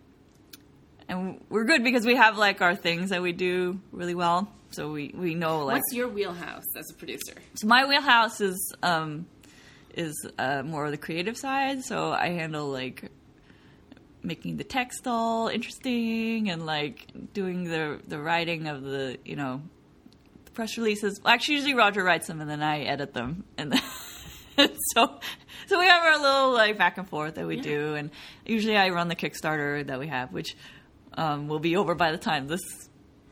[1.08, 4.52] and we're good because we have like our things that we do really well.
[4.72, 7.34] So we we know like What's your wheelhouse as a producer?
[7.54, 9.28] so my wheelhouse is um
[9.94, 11.84] is uh, more of the creative side.
[11.84, 13.12] So I handle like
[14.24, 19.62] making the text all interesting and like doing the the writing of the you know
[20.46, 21.22] the press releases.
[21.22, 23.74] Well, actually, usually Roger writes them and then I edit them and.
[23.74, 23.82] Then
[24.94, 25.20] so,
[25.68, 27.62] so we have our little like back and forth that we Yeah.
[27.64, 28.12] do, and
[28.46, 30.56] usually I run the Kickstarter that we have, which
[31.14, 32.62] um, will be over by the time this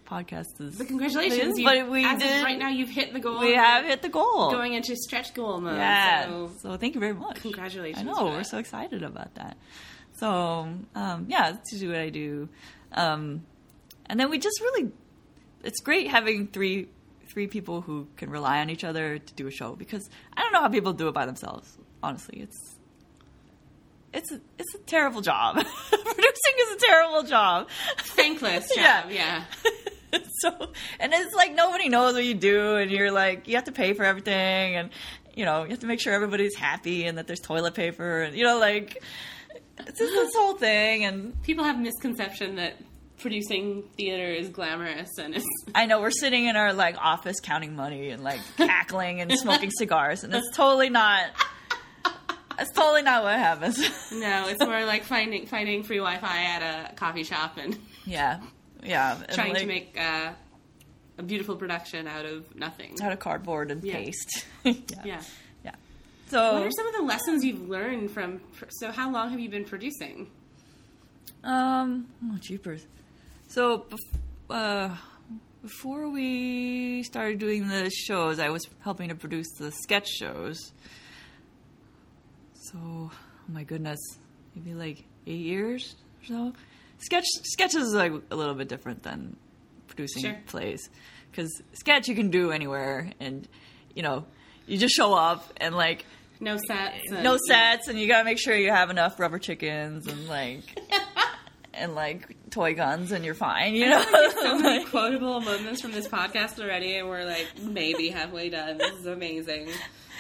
[0.07, 0.75] podcast is.
[0.75, 1.57] But congratulations!
[1.59, 2.43] Is, but we did.
[2.43, 2.69] right now.
[2.69, 3.39] You've hit the goal.
[3.39, 4.51] we have hit the goal.
[4.51, 5.77] going into stretch goal mode.
[5.77, 6.25] Yeah.
[6.25, 7.41] So So thank you very much.
[7.41, 9.57] Congratulations I know we're so excited about that.
[10.17, 10.29] So
[10.95, 12.49] um, yeah, that's usually what I do.
[12.91, 13.45] Um,
[14.07, 14.91] and then we just really,
[15.63, 16.87] it's great having three
[17.29, 20.51] three people who can rely on each other to do a show because I don't
[20.51, 21.77] know how people do it by themselves.
[22.03, 22.75] Honestly, it's
[24.11, 25.55] it's a, it's a terrible job.
[25.89, 27.67] Producing is a terrible job.
[27.99, 29.01] thankless Yeah.
[29.03, 29.11] job.
[29.11, 29.43] Yeah.
[30.41, 33.71] so and it's like nobody knows what you do and you're like you have to
[33.71, 34.89] pay for everything and
[35.35, 38.35] you know you have to make sure everybody's happy and that there's toilet paper and
[38.35, 39.03] you know like
[39.85, 42.73] it's just this whole thing and People have misconception that
[43.19, 47.75] producing theater is glamorous and it's i know we're sitting in our like office counting
[47.75, 51.25] money and like cackling and smoking cigars and it's totally not
[52.59, 53.77] it's totally not what happens
[54.11, 58.39] no, it's more like finding finding free Wi-Fi at a coffee shop and yeah
[58.83, 60.31] yeah and, trying to make uh,
[61.17, 62.95] a beautiful production out of nothing.
[63.01, 63.95] out of cardboard and Yeah.
[63.95, 65.21] paste yeah Yeah.
[65.63, 65.75] yeah
[66.29, 68.39] so What are some of the lessons you've learned from?
[68.69, 70.29] So, how long have you been producing?
[71.43, 72.85] Um, oh, jeepers.
[73.49, 73.85] So,
[74.49, 74.95] uh,
[75.63, 80.71] before we started doing the shows, I was helping to produce the sketch shows.
[82.53, 83.11] So, oh
[83.47, 83.99] my goodness,
[84.55, 86.53] maybe like eight years or so.
[86.99, 89.35] Sketch sketches is like a little bit different than
[89.87, 90.37] producing Sure.
[90.45, 90.89] plays
[91.31, 93.47] because sketch you can do anywhere, and
[93.95, 94.25] you know,
[94.67, 96.05] you just show up and like
[96.39, 97.09] No sets.
[97.11, 100.61] and- no sets, and you gotta make sure you have enough rubber chickens and like
[101.79, 103.75] and like toy guns, and you're fine.
[103.75, 104.31] You know.
[104.41, 108.77] so many quotable moments from this podcast already, and we're like maybe halfway done.
[108.77, 109.69] This is amazing.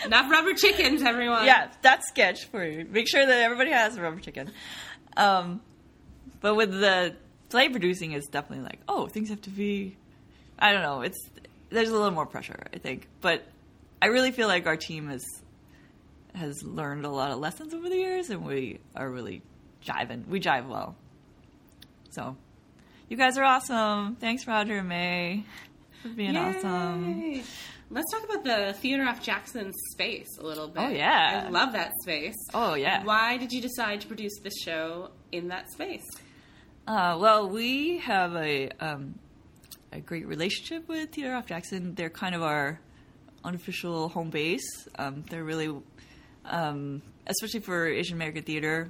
[0.07, 1.45] Not rubber chickens, everyone.
[1.45, 2.85] yeah, that's sketch for you.
[2.89, 4.51] Make sure that everybody has a rubber chicken.
[5.17, 5.61] Um,
[6.39, 7.15] but with the
[7.49, 9.97] play producing, it's definitely like, oh, things have to be.
[10.57, 11.01] I don't know.
[11.01, 11.17] It's
[11.69, 13.45] there's a little more pressure, I think, but
[14.01, 15.23] I really feel like our team has
[16.35, 19.41] has learned a lot of lessons over the years, and we are really
[19.83, 20.27] jiving.
[20.27, 20.95] We jive well.
[22.11, 22.35] So,
[23.07, 24.15] you guys are awesome.
[24.15, 25.45] Thanks, Roger and May,
[26.01, 27.43] for being awesome.
[27.91, 30.83] Let's talk about the Theater off Jackson space a little bit.
[30.83, 31.45] Oh, yeah.
[31.47, 32.35] I love that space.
[32.53, 33.03] Oh yeah.
[33.03, 36.05] Why did you decide to produce this show in that space?
[36.87, 39.15] Uh, well, we have a um,
[39.91, 41.95] a great relationship with Theater Off Jackson.
[41.95, 42.79] They're kind of our
[43.43, 44.87] unofficial home base.
[44.97, 45.75] Um, they're really,
[46.45, 48.89] um, especially for Asian American theater.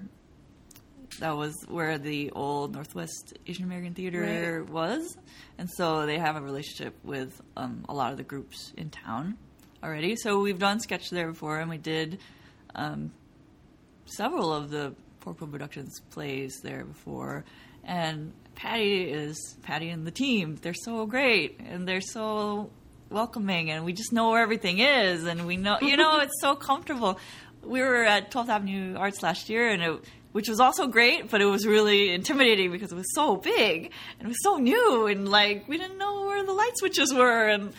[1.19, 5.17] That was where the old Northwest Asian American Theater was,
[5.57, 9.37] and so they have a relationship with um, a lot of the groups in town
[9.83, 10.15] already.
[10.15, 12.19] So we've done sketch there before, and we did
[12.75, 13.11] um,
[14.05, 17.43] several of the Pork Filled Productions plays there before.
[17.83, 20.57] And Patty is Patty and the team.
[20.61, 22.69] They're so great and they're so
[23.09, 26.55] welcoming, and we just know where everything is, and we know you know it's so
[26.55, 27.19] comfortable.
[27.63, 31.41] We were at 12th Avenue Arts last year, and it, which was also great, but
[31.41, 35.27] it was really intimidating because it was so big and it was so new, and
[35.29, 37.73] like we didn't know where the light switches were, and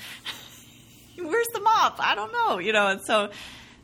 [1.19, 1.97] where's the mop?
[1.99, 2.89] I don't know, you know.
[2.89, 3.31] And so,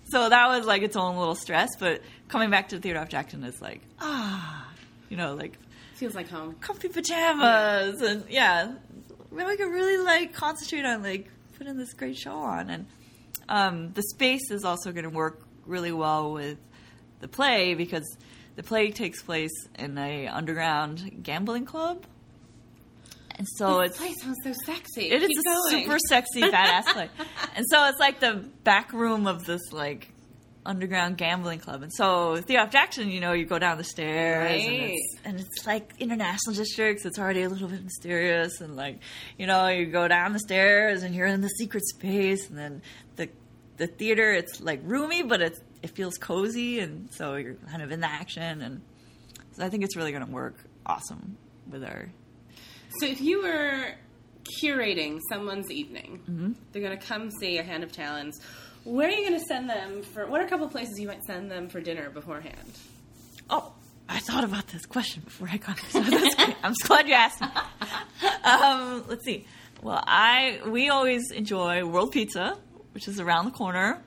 [0.08, 1.70] so that was like its own little stress.
[1.78, 4.68] But coming back to the Theater Off Jackson is like ah,
[5.08, 5.58] you know, like
[5.94, 6.54] Feels like home.
[6.60, 8.74] comfy pajamas and yeah,
[9.32, 12.68] then we could really like concentrate on like putting this great show on.
[12.68, 12.86] And
[13.48, 16.58] um, the space is also going to work really well with
[17.20, 18.04] the play because
[18.56, 22.04] the play takes place in a underground gambling club.
[23.38, 25.10] And so this it's place sounds so sexy.
[25.10, 25.84] it is Keep a going.
[25.84, 27.10] super sexy badass play.
[27.56, 30.10] And so it's like the back room of this like
[30.64, 31.82] underground gambling club.
[31.82, 35.66] And so Theof Jackson, you know, you go down the stairs and, it's, and it's
[35.66, 37.04] like international districts.
[37.04, 39.00] It's already a little bit mysterious and like,
[39.38, 42.82] you know, you go down the stairs and you're in the secret space and then
[43.16, 43.28] the
[43.76, 47.90] the theater it's like roomy but it's it feels cozy and so you're kind of
[47.92, 48.80] in the action and
[49.52, 51.36] so I think it's really going to work awesome
[51.70, 52.08] with our
[53.00, 53.92] So if you were
[54.62, 56.52] curating someone's evening, Mm-hmm.
[56.72, 58.40] they're going to come see a Hand of Talons.
[58.84, 60.26] Where are you going to send them for?
[60.28, 62.78] What are a couple places you might send them for dinner beforehand?
[63.50, 63.72] Oh,
[64.08, 65.92] I thought about this question before I got this.
[65.92, 66.34] That's.
[66.62, 67.40] I'm so glad you asked.
[67.40, 67.48] Me.
[68.44, 69.44] Um, let's see.
[69.82, 72.56] Well, I we always enjoy World Pizza,
[72.92, 74.00] which is around the corner,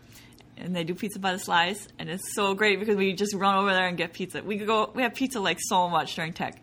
[0.59, 3.55] and they do pizza by the slice, and it's so great because we just run
[3.55, 4.43] over there and get pizza.
[4.43, 4.91] We go.
[4.93, 6.61] We have pizza like so much during tech,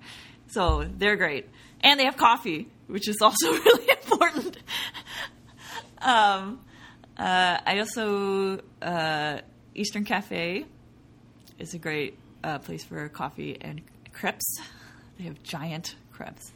[0.48, 1.48] so they're great,
[1.80, 4.58] and they have coffee, which is also really important.
[6.02, 6.60] um,
[7.16, 9.40] uh, I also uh,
[9.74, 10.66] Eastern Cafe
[11.58, 13.80] is a great uh, place for coffee and
[14.12, 14.60] crepes.
[15.18, 16.52] They have giant crepes.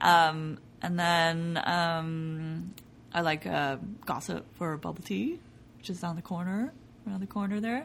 [0.00, 2.74] Um, and then um,
[3.12, 5.38] I like uh, Gossip for bubble tea,
[5.82, 6.72] which is down the corner,
[7.08, 7.84] around the corner there.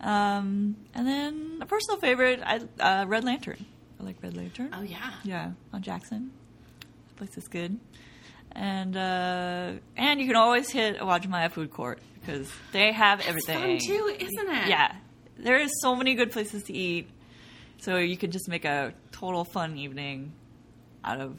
[0.00, 3.66] Um, and then a personal favorite, I, uh, Red Lantern.
[3.98, 4.70] I like Red Lantern.
[4.72, 5.10] Oh yeah.
[5.24, 6.30] Yeah, on Jackson.
[6.80, 7.76] This place is good.
[8.52, 13.58] And uh, and you can always hit a Uwajimaya Food Court because they have everything.
[13.58, 14.68] Fun too, isn't it?
[14.68, 14.94] Yeah,
[15.38, 17.08] there is so many good places to eat.
[17.78, 20.34] So you can just make a total fun evening
[21.04, 21.36] out of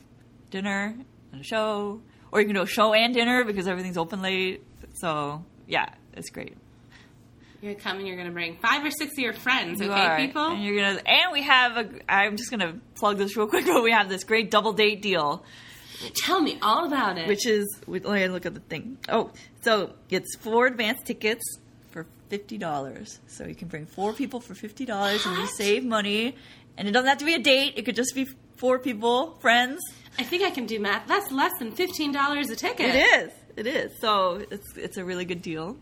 [0.51, 0.93] dinner
[1.31, 2.01] and a show,
[2.33, 4.61] or you can do a show and dinner because everything's open late.
[4.95, 6.57] So yeah, it's great.
[7.61, 10.17] You're and you're gonna bring five or six of your friends, You okay, are.
[10.17, 10.45] people?
[10.45, 11.89] And you're gonna and we have a.
[12.07, 15.43] I'm just gonna plug this real quick, but we have this great double date deal.
[16.15, 17.27] Tell me all about it.
[17.27, 18.97] which is wait, let me look at the thing.
[19.09, 21.43] Oh, so it's four advance tickets
[21.91, 23.19] for fifty dollars.
[23.27, 26.35] So you can bring four people for fifty dollars, and you save money.
[26.77, 29.81] And it doesn't have to be a date; it could just be four people, friends.
[30.17, 31.07] I think I can do math.
[31.07, 32.95] That's less than fifteen dollars a ticket.
[32.95, 33.31] It is.
[33.59, 33.91] It is.
[33.99, 35.75] So it's it's a really good deal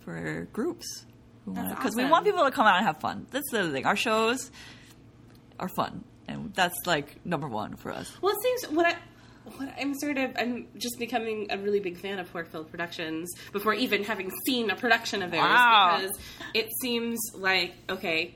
[0.00, 1.06] for groups
[1.46, 3.26] because we want people to come out and have fun.
[3.30, 3.86] That's the other thing.
[3.86, 4.50] Our shows
[5.60, 8.10] are fun, and that's like number one for us.
[8.20, 8.96] Well, it seems what I.
[9.58, 13.30] What I'm sort of, I'm just becoming a really big fan of Pork Filled Productions
[13.52, 15.98] before even having seen a production of theirs Wow.
[16.00, 16.18] because
[16.54, 18.34] it seems like okay,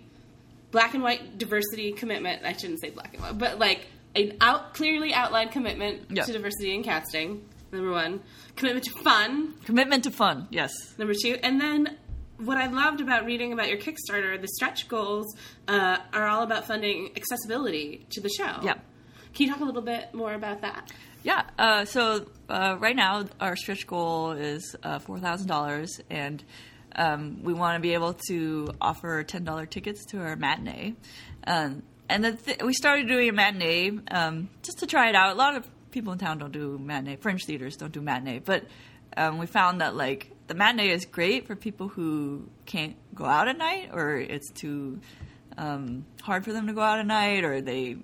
[0.70, 2.44] black and white diversity commitment.
[2.44, 6.26] I shouldn't say black and white, but like an out clearly outlined commitment Yep.
[6.26, 7.42] to diversity in casting.
[7.70, 8.20] Number one,
[8.56, 9.54] commitment to fun.
[9.64, 10.48] Commitment to fun.
[10.50, 10.72] Yes.
[10.98, 11.96] Number two, and then
[12.38, 16.66] what I loved about reading about your Kickstarter, the stretch goals uh, are all about
[16.66, 18.60] funding accessibility to the show.
[18.62, 18.74] Yeah.
[19.34, 20.90] Can you talk a little bit more about that?
[21.22, 21.42] Yeah.
[21.58, 26.42] Uh, so uh, right now, our stretch goal is uh, four thousand dollars, and
[26.96, 30.94] um, we want to be able to offer ten dollar tickets to our matinee.
[31.46, 35.34] Um, and th- we started doing a matinee um, just to try it out.
[35.34, 37.16] A lot of people in town don't do matinee.
[37.16, 38.64] Fringe theaters don't do matinee, but
[39.16, 43.48] um, we found that like the matinee is great for people who can't go out
[43.48, 45.00] at night, or it's too
[45.56, 47.96] um, hard for them to go out at night, or they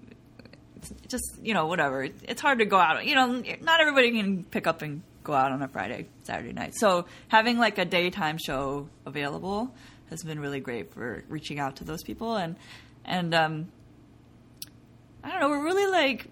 [1.09, 4.67] just you know whatever it's hard to go out you know not everybody can pick
[4.67, 8.89] up and go out on a friday saturday night so having like a daytime show
[9.07, 9.75] available
[10.11, 12.57] has been really great for reaching out to those people and
[13.05, 13.67] and um
[15.23, 16.27] i don't know we're really like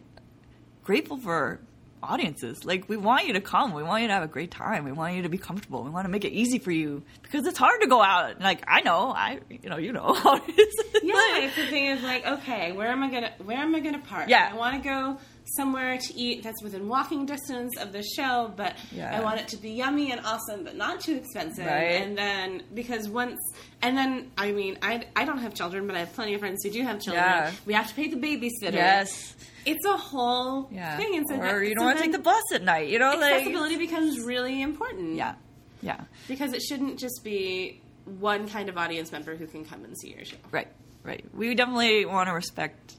[0.85, 1.61] grateful for
[2.05, 4.85] audiences like we want you to come we want you to have a great time
[4.85, 7.47] we want you to be comfortable we want to make it easy for you because
[7.47, 10.59] it's hard to go out like i know i you know you know how it
[10.59, 10.75] is.
[11.05, 13.99] Yeah, it's the thing is like, okay, where am I gonna where am I gonna
[13.99, 14.29] park?
[14.29, 14.51] Yeah.
[14.53, 15.18] I want to go
[15.57, 19.16] somewhere to eat that's within walking distance of the show, but Yeah.
[19.16, 21.66] I want it to be yummy and awesome, but not too expensive.
[21.66, 22.01] Right.
[22.01, 23.40] And then because once
[23.83, 26.62] and then I mean I I don't have children, but I have plenty of friends
[26.62, 27.25] who do have children.
[27.25, 27.51] Yeah.
[27.66, 28.75] We have to pay the babysitter.
[28.75, 30.96] yes It's a whole Yeah.
[30.96, 31.16] thing.
[31.16, 32.88] And so or that- you don't so want to take the bus at night.
[32.88, 35.14] You know, like accessibility becomes really important.
[35.16, 35.35] yeah,
[35.83, 39.96] yeah, Because it shouldn't just be one kind of audience member who can come and
[39.98, 40.37] see your show.
[40.51, 40.68] right,
[41.05, 41.25] right.
[41.35, 42.94] We definitely want to respect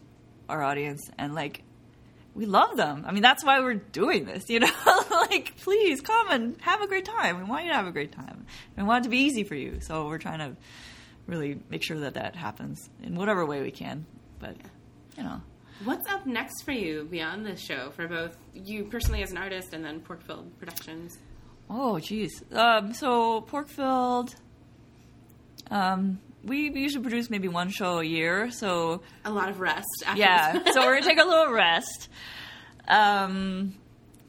[0.49, 1.63] our audience and like
[2.35, 3.03] we love them.
[3.07, 4.49] I mean, that's why we're doing this.
[4.49, 4.69] You know,
[5.11, 7.37] like please come and have a great time.
[7.37, 8.45] We want you to have a great time.
[8.75, 9.79] We want it to be easy for you.
[9.81, 10.55] So we're trying to
[11.27, 14.05] really make sure that that happens in whatever way we can.
[14.39, 14.55] But
[15.17, 15.41] you know,
[15.83, 19.73] What's up next for you beyond this show for both you personally as an artist
[19.73, 21.17] and then Pork Filled Productions?
[21.69, 22.43] Oh, geez.
[22.51, 24.35] Um, so Pork Filled,
[25.71, 28.51] um, we usually produce maybe one show a year.
[28.51, 29.87] So A lot of rest.
[30.05, 32.09] After yeah, so we're gonna take a little rest.
[32.87, 33.75] Um,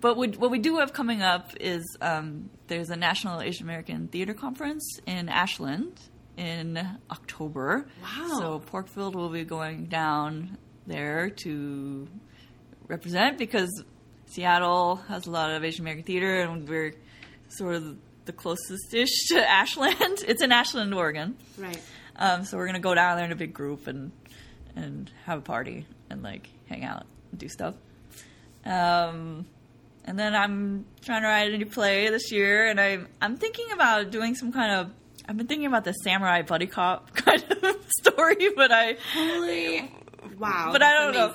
[0.00, 4.08] but we, what we do have coming up is um, there's a National Asian American
[4.08, 5.98] Theater Conference in Ashland
[6.36, 6.78] in
[7.10, 7.86] October.
[8.02, 8.38] Wow.
[8.38, 12.08] So Porkfield will be going down there to
[12.88, 13.82] represent because
[14.26, 16.94] Seattle has a lot of Asian American theater, and we're
[17.48, 20.18] sort of the closest ish to Ashland.
[20.26, 21.36] It's in Ashland, Oregon.
[21.58, 21.80] right.
[22.16, 24.12] Um, so we're gonna go down there in a big group and
[24.76, 27.74] and have a party and like hang out and do stuff.
[28.64, 29.46] Um,
[30.04, 33.72] and then I'm trying to write a new play this year, and I'm I'm thinking
[33.72, 34.92] about doing some kind of
[35.28, 39.90] I've been thinking about the samurai buddy cop kind of story, but I Holy
[40.38, 40.70] wow!
[40.72, 41.34] But I don't know.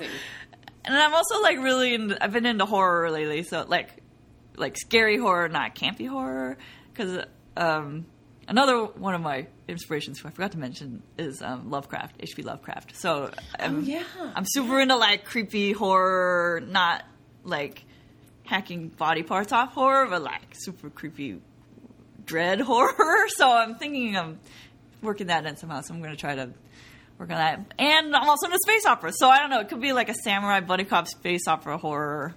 [0.85, 3.89] and I'm also like really in, I've been into horror lately, so like
[4.57, 6.57] like scary horror, not campy horror,
[6.91, 7.25] because
[7.55, 8.05] um,
[8.47, 12.41] another one of my inspirations I forgot to mention is um, Lovecraft, H.P.
[12.43, 12.95] Lovecraft.
[12.95, 14.03] So I'm, Oh, yeah.
[14.35, 17.03] I'm super into like creepy horror, not
[17.43, 17.85] like
[18.43, 21.39] hacking body parts off horror, but like super creepy
[22.25, 23.27] dread horror.
[23.29, 24.37] So I'm thinking of
[25.01, 25.81] working that in somehow.
[25.81, 26.49] So I'm going to try to
[27.27, 27.73] on that.
[27.77, 29.11] And I'm also into space opera.
[29.15, 29.59] So I don't know.
[29.59, 32.35] It could be like a samurai buddy cop space opera horror.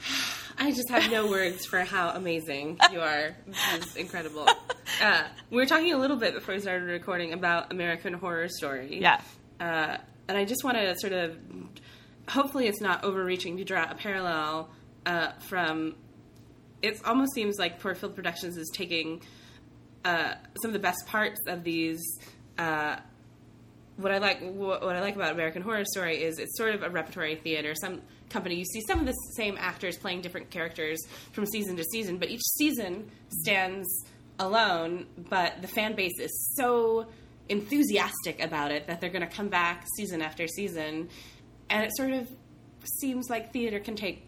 [0.58, 3.34] I just have no words for how amazing you are.
[3.46, 4.48] This is incredible.
[5.02, 9.00] Uh, we were talking a little bit before we started recording about American Horror Story.
[9.00, 9.20] Yeah.
[9.58, 9.96] Uh,
[10.28, 11.36] and I just want to sort of,
[12.28, 14.70] hopefully, it's not overreaching to draw a parallel
[15.04, 15.96] uh, from.
[16.80, 19.22] It almost seems like Pork Filled Productions is taking
[20.04, 22.00] uh, some of the best parts of these.
[23.96, 26.90] What I like, what I like about American Horror Story is it's sort of a
[26.90, 27.74] repertory theater.
[27.74, 31.00] Some company you see some of the same actors playing different characters
[31.32, 33.86] from season to season, but each season stands
[34.40, 35.06] alone.
[35.16, 37.06] But the fan base is so
[37.48, 41.08] enthusiastic about it that they're going to come back season after season,
[41.70, 42.28] and it sort of
[43.00, 44.26] seems like theater can take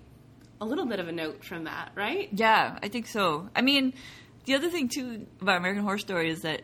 [0.60, 2.28] a little bit of a note from that, right?
[2.32, 3.48] Yeah, I think so.
[3.54, 3.94] I mean,
[4.44, 6.62] the other thing too about American Horror Story is that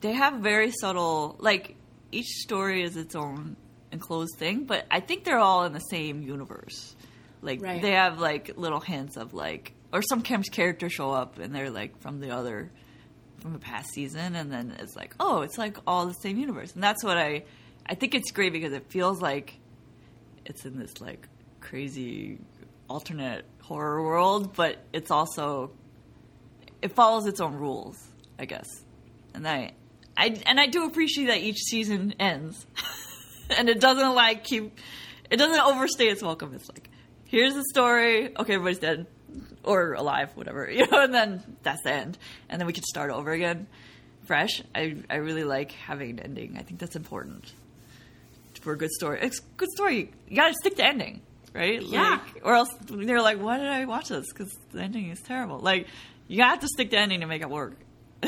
[0.00, 1.76] they have very subtle, like
[2.12, 3.56] each story is its own
[3.90, 6.94] enclosed thing, but I think they're all in the same universe.
[7.42, 7.82] Like Right.
[7.82, 12.00] they have like little hints of like, or sometimes characters show up and they're like
[12.00, 12.70] from the other,
[13.40, 16.72] from the past season, and then it's like, oh, it's like all the same universe,
[16.74, 17.42] and that's what I,
[17.84, 19.58] I think it's great because it feels like
[20.46, 21.26] it's in this like
[21.60, 22.38] crazy
[22.88, 25.72] alternate horror world, but it's also
[26.80, 27.96] it follows its own rules,
[28.38, 28.68] I guess.
[29.34, 29.72] And I,
[30.16, 32.66] I and I do appreciate that each season ends,
[33.50, 34.78] and it doesn't like keep,
[35.30, 36.54] it doesn't overstay its welcome.
[36.54, 36.88] It's like,
[37.26, 38.36] here's the story.
[38.36, 39.06] Okay, everybody's dead
[39.64, 43.10] or alive, whatever, you know, and then that's the end, and then we can start
[43.10, 43.66] over again,
[44.26, 44.62] fresh.
[44.74, 46.56] I I really like having an ending.
[46.58, 47.52] I think that's important
[48.60, 49.18] for a good story.
[49.22, 50.10] It's a good story.
[50.28, 51.20] You got to stick to ending,
[51.52, 51.82] right?
[51.82, 52.20] Yeah.
[52.34, 54.26] Like, or else they're like, why did I watch this?
[54.32, 55.58] Because the ending is terrible.
[55.58, 55.88] Like,
[56.28, 57.74] you have to stick to ending to make it work.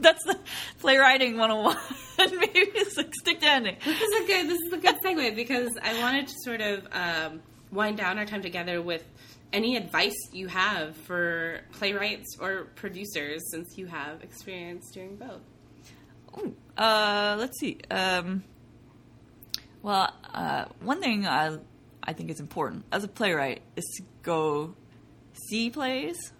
[0.00, 0.38] That's the
[0.80, 1.76] playwriting 101.
[2.38, 3.76] Maybe it's like stick to ending.
[3.84, 4.48] This is a good.
[4.48, 8.26] This is a good segue because I wanted to sort of um, wind down our
[8.26, 9.04] time together with
[9.52, 15.42] any advice you have for playwrights or producers, since you have experience doing both.
[16.38, 17.78] Ooh, uh, let's see.
[17.90, 18.42] Um,
[19.82, 21.58] well, uh, one thing I
[22.02, 24.74] I think is important as a playwright is to go
[25.48, 26.32] see plays,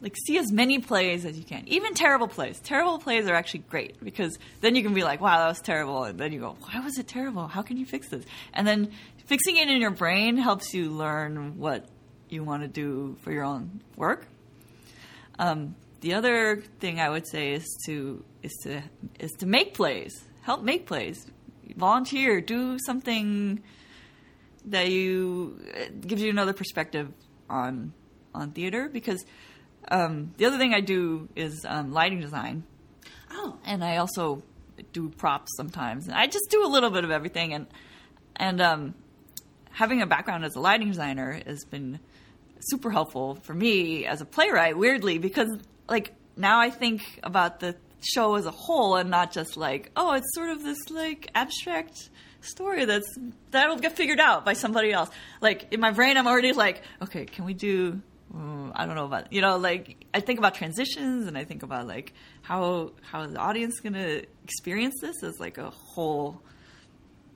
[0.00, 2.58] like see as many plays as you can, even terrible plays.
[2.60, 6.04] Terrible plays are actually great because then you can be like, "Wow, that was terrible,"
[6.04, 7.48] and then you go, "Why was it terrible?
[7.48, 8.24] How can you fix this?"
[8.54, 8.92] And then
[9.26, 11.86] fixing it in your brain helps you learn what
[12.28, 14.26] you want to do for your own work.
[15.38, 18.82] Um, the other thing I would say is to is to
[19.18, 20.24] is to make plays.
[20.42, 21.26] Help make plays.
[21.76, 22.40] Volunteer.
[22.40, 23.62] Do something
[24.66, 25.60] that you
[26.06, 27.12] gives you another perspective
[27.48, 27.92] on
[28.34, 28.88] on theater.
[28.88, 29.24] Because
[29.88, 32.64] um, the other thing I do is um, lighting design,
[33.32, 34.42] Oh, and I also
[34.92, 36.06] do props sometimes.
[36.08, 37.54] And I just do a little bit of everything.
[37.54, 37.66] And
[38.36, 38.94] and um,
[39.70, 42.00] having a background as a lighting designer has been
[42.60, 44.76] super helpful for me as a playwright.
[44.76, 45.48] Weirdly, because
[45.88, 50.12] like now I think about the show as a whole and not just like oh,
[50.12, 52.10] it's sort of this like abstract
[52.40, 53.08] story that's
[53.50, 55.10] that'll get figured out by somebody else.
[55.40, 58.00] Like in my brain, I'm already like, okay, can we do?
[58.34, 61.62] Mm, I don't know about you know like I think about transitions and I think
[61.62, 62.12] about like
[62.42, 66.42] how how the audience gonna experience this as like a whole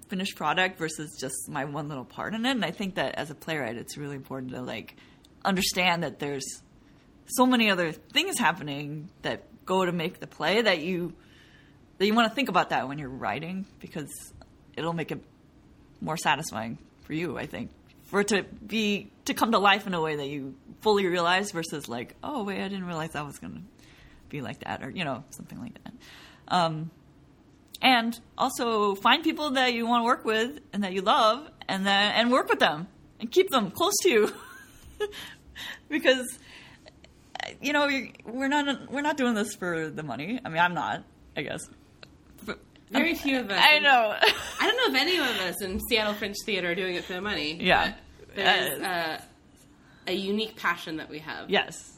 [0.09, 2.51] finished product versus just my one little part in it.
[2.51, 4.97] And I think that as a playwright, it's really important to like
[5.45, 6.63] understand that there's
[7.27, 11.15] so many other things happening that go to make the play that you
[11.99, 14.11] that you want to think about that when you're writing because
[14.77, 15.23] it'll make it
[16.01, 17.39] more satisfying for you.
[17.39, 17.71] I think
[18.15, 21.51] for it to be to come to life in a way that you fully realize
[21.51, 23.63] versus like, oh wait, I didn't realize that was gonna
[24.29, 25.93] be like that, or you know something like that.
[26.47, 26.91] Um,
[27.83, 31.85] and also find people that you want to work with and that you love and
[31.85, 32.87] then and work with them
[33.19, 34.33] and keep them close to you
[35.89, 36.39] because
[37.61, 37.91] you know
[38.25, 41.03] we're not we're not doing this for the money i mean i'm not
[41.37, 41.61] i guess
[42.47, 42.61] But-
[42.91, 43.61] very few of us.
[43.61, 44.15] i know
[44.61, 47.15] I don't know if any of us in Seattle Fringe Theater are doing it for
[47.15, 47.59] the money.
[47.63, 47.95] yeah
[48.35, 49.21] There's uh,
[50.07, 51.51] a unique passion that we have.
[51.51, 51.95] yes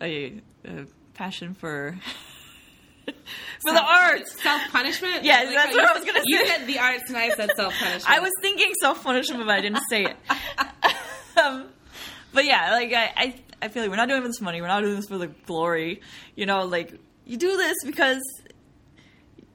[0.00, 1.98] a, a passion for
[3.06, 4.40] for the arts.
[4.42, 5.24] Self punishment?
[5.24, 6.24] Yes, that's what I was gonna say.
[6.26, 8.08] You said the arts, and I said self punishment.
[8.08, 10.16] I was thinking self punishment, but I didn't say it.
[11.36, 11.68] um,
[12.32, 14.60] but yeah, like I, I, I feel like we're not doing this for money.
[14.60, 16.00] We're not doing this for the glory.
[16.36, 18.22] You know, like you do this because,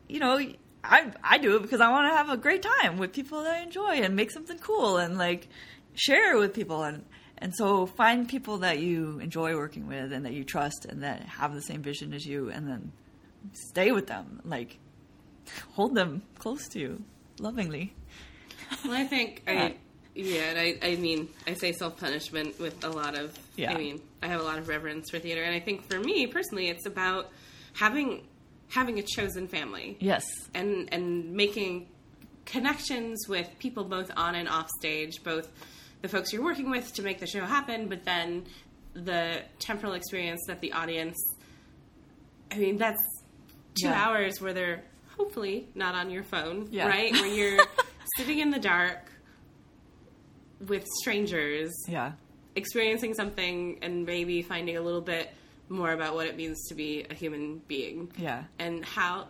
[0.07, 0.39] you know,
[0.83, 3.53] I, I do it because I want to have a great time with people that
[3.53, 5.47] I enjoy and make something cool and like
[5.95, 7.03] share with people and.
[7.39, 11.23] And so find people that you enjoy working with and that you trust and that
[11.23, 12.93] have the same vision as you and then
[13.51, 14.39] stay with them.
[14.45, 14.77] Like
[15.73, 17.03] hold them close to you
[17.39, 17.95] lovingly.
[18.85, 19.75] Well, I think I,
[20.15, 23.73] yeah, and I, I mean, I say self punishment with a lot of, Yeah.
[23.73, 26.27] I mean, I have a lot of reverence for theater, and I think for me
[26.27, 27.29] personally, it's about
[27.73, 28.25] having
[28.69, 30.23] having a chosen family Yes.
[30.53, 31.87] and and making
[32.45, 35.49] connections with people both on and off stage, both
[36.03, 38.43] the folks you're working with to make the show happen, but then
[38.93, 41.15] the temporal experience that the audience.
[42.51, 43.01] I mean, that's
[43.81, 44.03] two Yeah.
[44.05, 44.83] hours where they're
[45.17, 46.87] hopefully not on your phone, Yeah.
[46.87, 47.11] right?
[47.13, 47.25] Where
[47.57, 47.65] you're
[48.17, 49.09] sitting in the dark
[50.67, 52.11] with strangers, Yeah.
[52.55, 55.31] experiencing something, and maybe finding a little bit
[55.69, 58.43] more about what it means to be a human being Yeah.
[58.59, 59.29] and how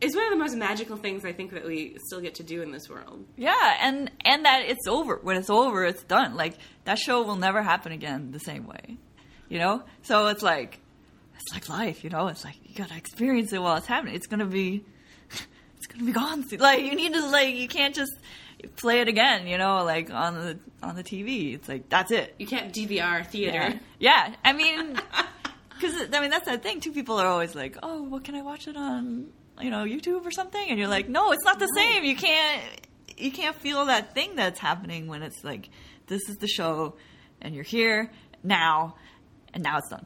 [0.00, 2.62] it's one of the most magical things I think that we still get to do
[2.62, 3.24] in this world.
[3.36, 5.16] Yeah, and and that it's over.
[5.22, 6.36] When it's over, it's done.
[6.36, 8.98] Like that show will never happen again the same way.
[9.48, 9.82] You know?
[10.02, 10.80] So it's like
[11.34, 12.28] it's like life, you know?
[12.28, 14.14] It's like you got to experience it while it's happening.
[14.14, 14.84] It's going to be
[15.76, 16.46] it's going to be gone.
[16.48, 16.60] soon.
[16.60, 18.12] Like you need to like you can't just
[18.76, 21.54] play it again, you know, like on the on the TV.
[21.54, 22.34] It's like that's it.
[22.38, 23.78] You can't DVR theater.
[23.98, 24.28] Yeah.
[24.28, 24.34] yeah.
[24.44, 24.96] I mean
[25.80, 26.80] cuz I mean that's the thing.
[26.80, 29.28] Two people are always like, "Oh, what can I watch it on,
[29.60, 32.04] you know, YouTube or something?" And you're like, "No, it's not the same.
[32.04, 32.62] You can't
[33.16, 35.70] you can't feel that thing that's happening when it's like
[36.08, 36.94] this is the show
[37.40, 38.10] and you're here
[38.42, 38.96] now
[39.52, 40.04] and now it's done.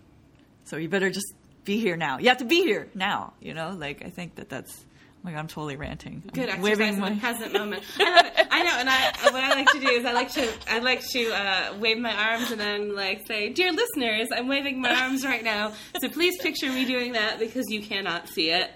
[0.64, 1.32] So you better just
[1.64, 2.18] be here now.
[2.18, 3.70] You have to be here now, you know?
[3.78, 4.84] Like I think that that's
[5.16, 6.22] Oh my god, I'm totally ranting.
[6.26, 7.82] I'm Good exercise in my- the present moment.
[7.98, 8.46] I love it.
[8.52, 11.04] I know, and I what I like to do is I like to I like
[11.08, 15.24] to uh, wave my arms and then like say, "Dear listeners, I'm waving my arms
[15.24, 18.70] right now, so please picture me doing that because you cannot see it."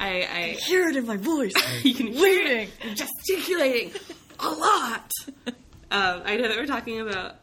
[0.00, 1.52] I, I hear it in my voice.
[1.84, 2.68] you can hear waving.
[2.82, 3.92] it gesticulating
[4.38, 5.10] a lot.
[5.90, 7.36] Um, I know that we're talking about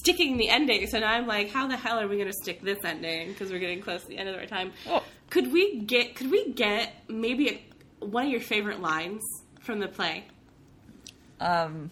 [0.00, 2.60] sticking the ending, so now I'm like, how the hell are we going to stick
[2.60, 3.28] this ending?
[3.28, 4.72] Because we're getting close to the end of our time.
[4.86, 5.02] Oh.
[5.30, 6.16] Could we get?
[6.16, 9.22] Could we get maybe a, one of your favorite lines
[9.62, 10.26] from the play?
[11.40, 11.90] Um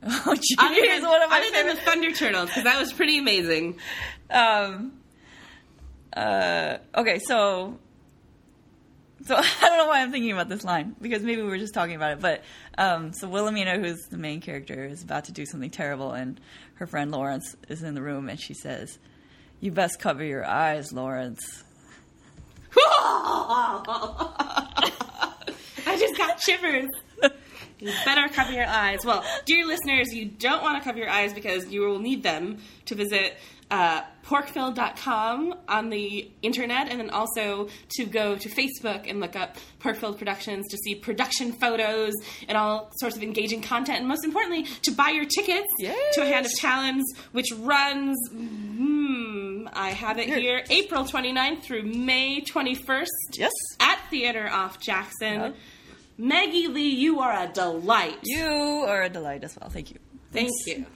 [0.04, 2.92] Oh, geez, Other than, one of my other than the Thunder Turtles, because that was
[2.92, 3.78] pretty amazing.
[4.30, 4.95] um,
[6.16, 7.78] uh, okay, so
[9.26, 11.74] so I don't know why I'm thinking about this line because maybe we were just
[11.74, 12.20] talking about it.
[12.20, 12.42] But
[12.78, 16.40] um, so Wilhelmina, who's the main character, is about to do something terrible, and
[16.74, 18.98] her friend Lawrence is in the room, and she says,
[19.60, 21.64] "You best cover your eyes, Lawrence."
[25.88, 26.90] I just got shivers.
[27.78, 29.04] You better cover your eyes.
[29.04, 32.58] Well, dear listeners, you don't want to cover your eyes because you will need them
[32.86, 33.36] to visit
[33.70, 39.56] uh, porkfilled.com on the internet and then also to go to Facebook and look up
[39.80, 42.12] Pork Filled Productions to see production photos
[42.48, 43.98] and all sorts of engaging content.
[43.98, 45.66] And most importantly, to buy your tickets
[46.12, 51.82] to A Hand of Talons, which runs, hmm, I have it here, April 29th through
[51.84, 55.40] May 21st Yes, at Theater Off Jackson.
[55.40, 55.56] Yep.
[56.18, 58.18] Maggie Lee, you are a delight.
[58.24, 59.68] you are a delight as well.
[59.70, 59.98] Thank you.
[60.32, 60.86] Thank you.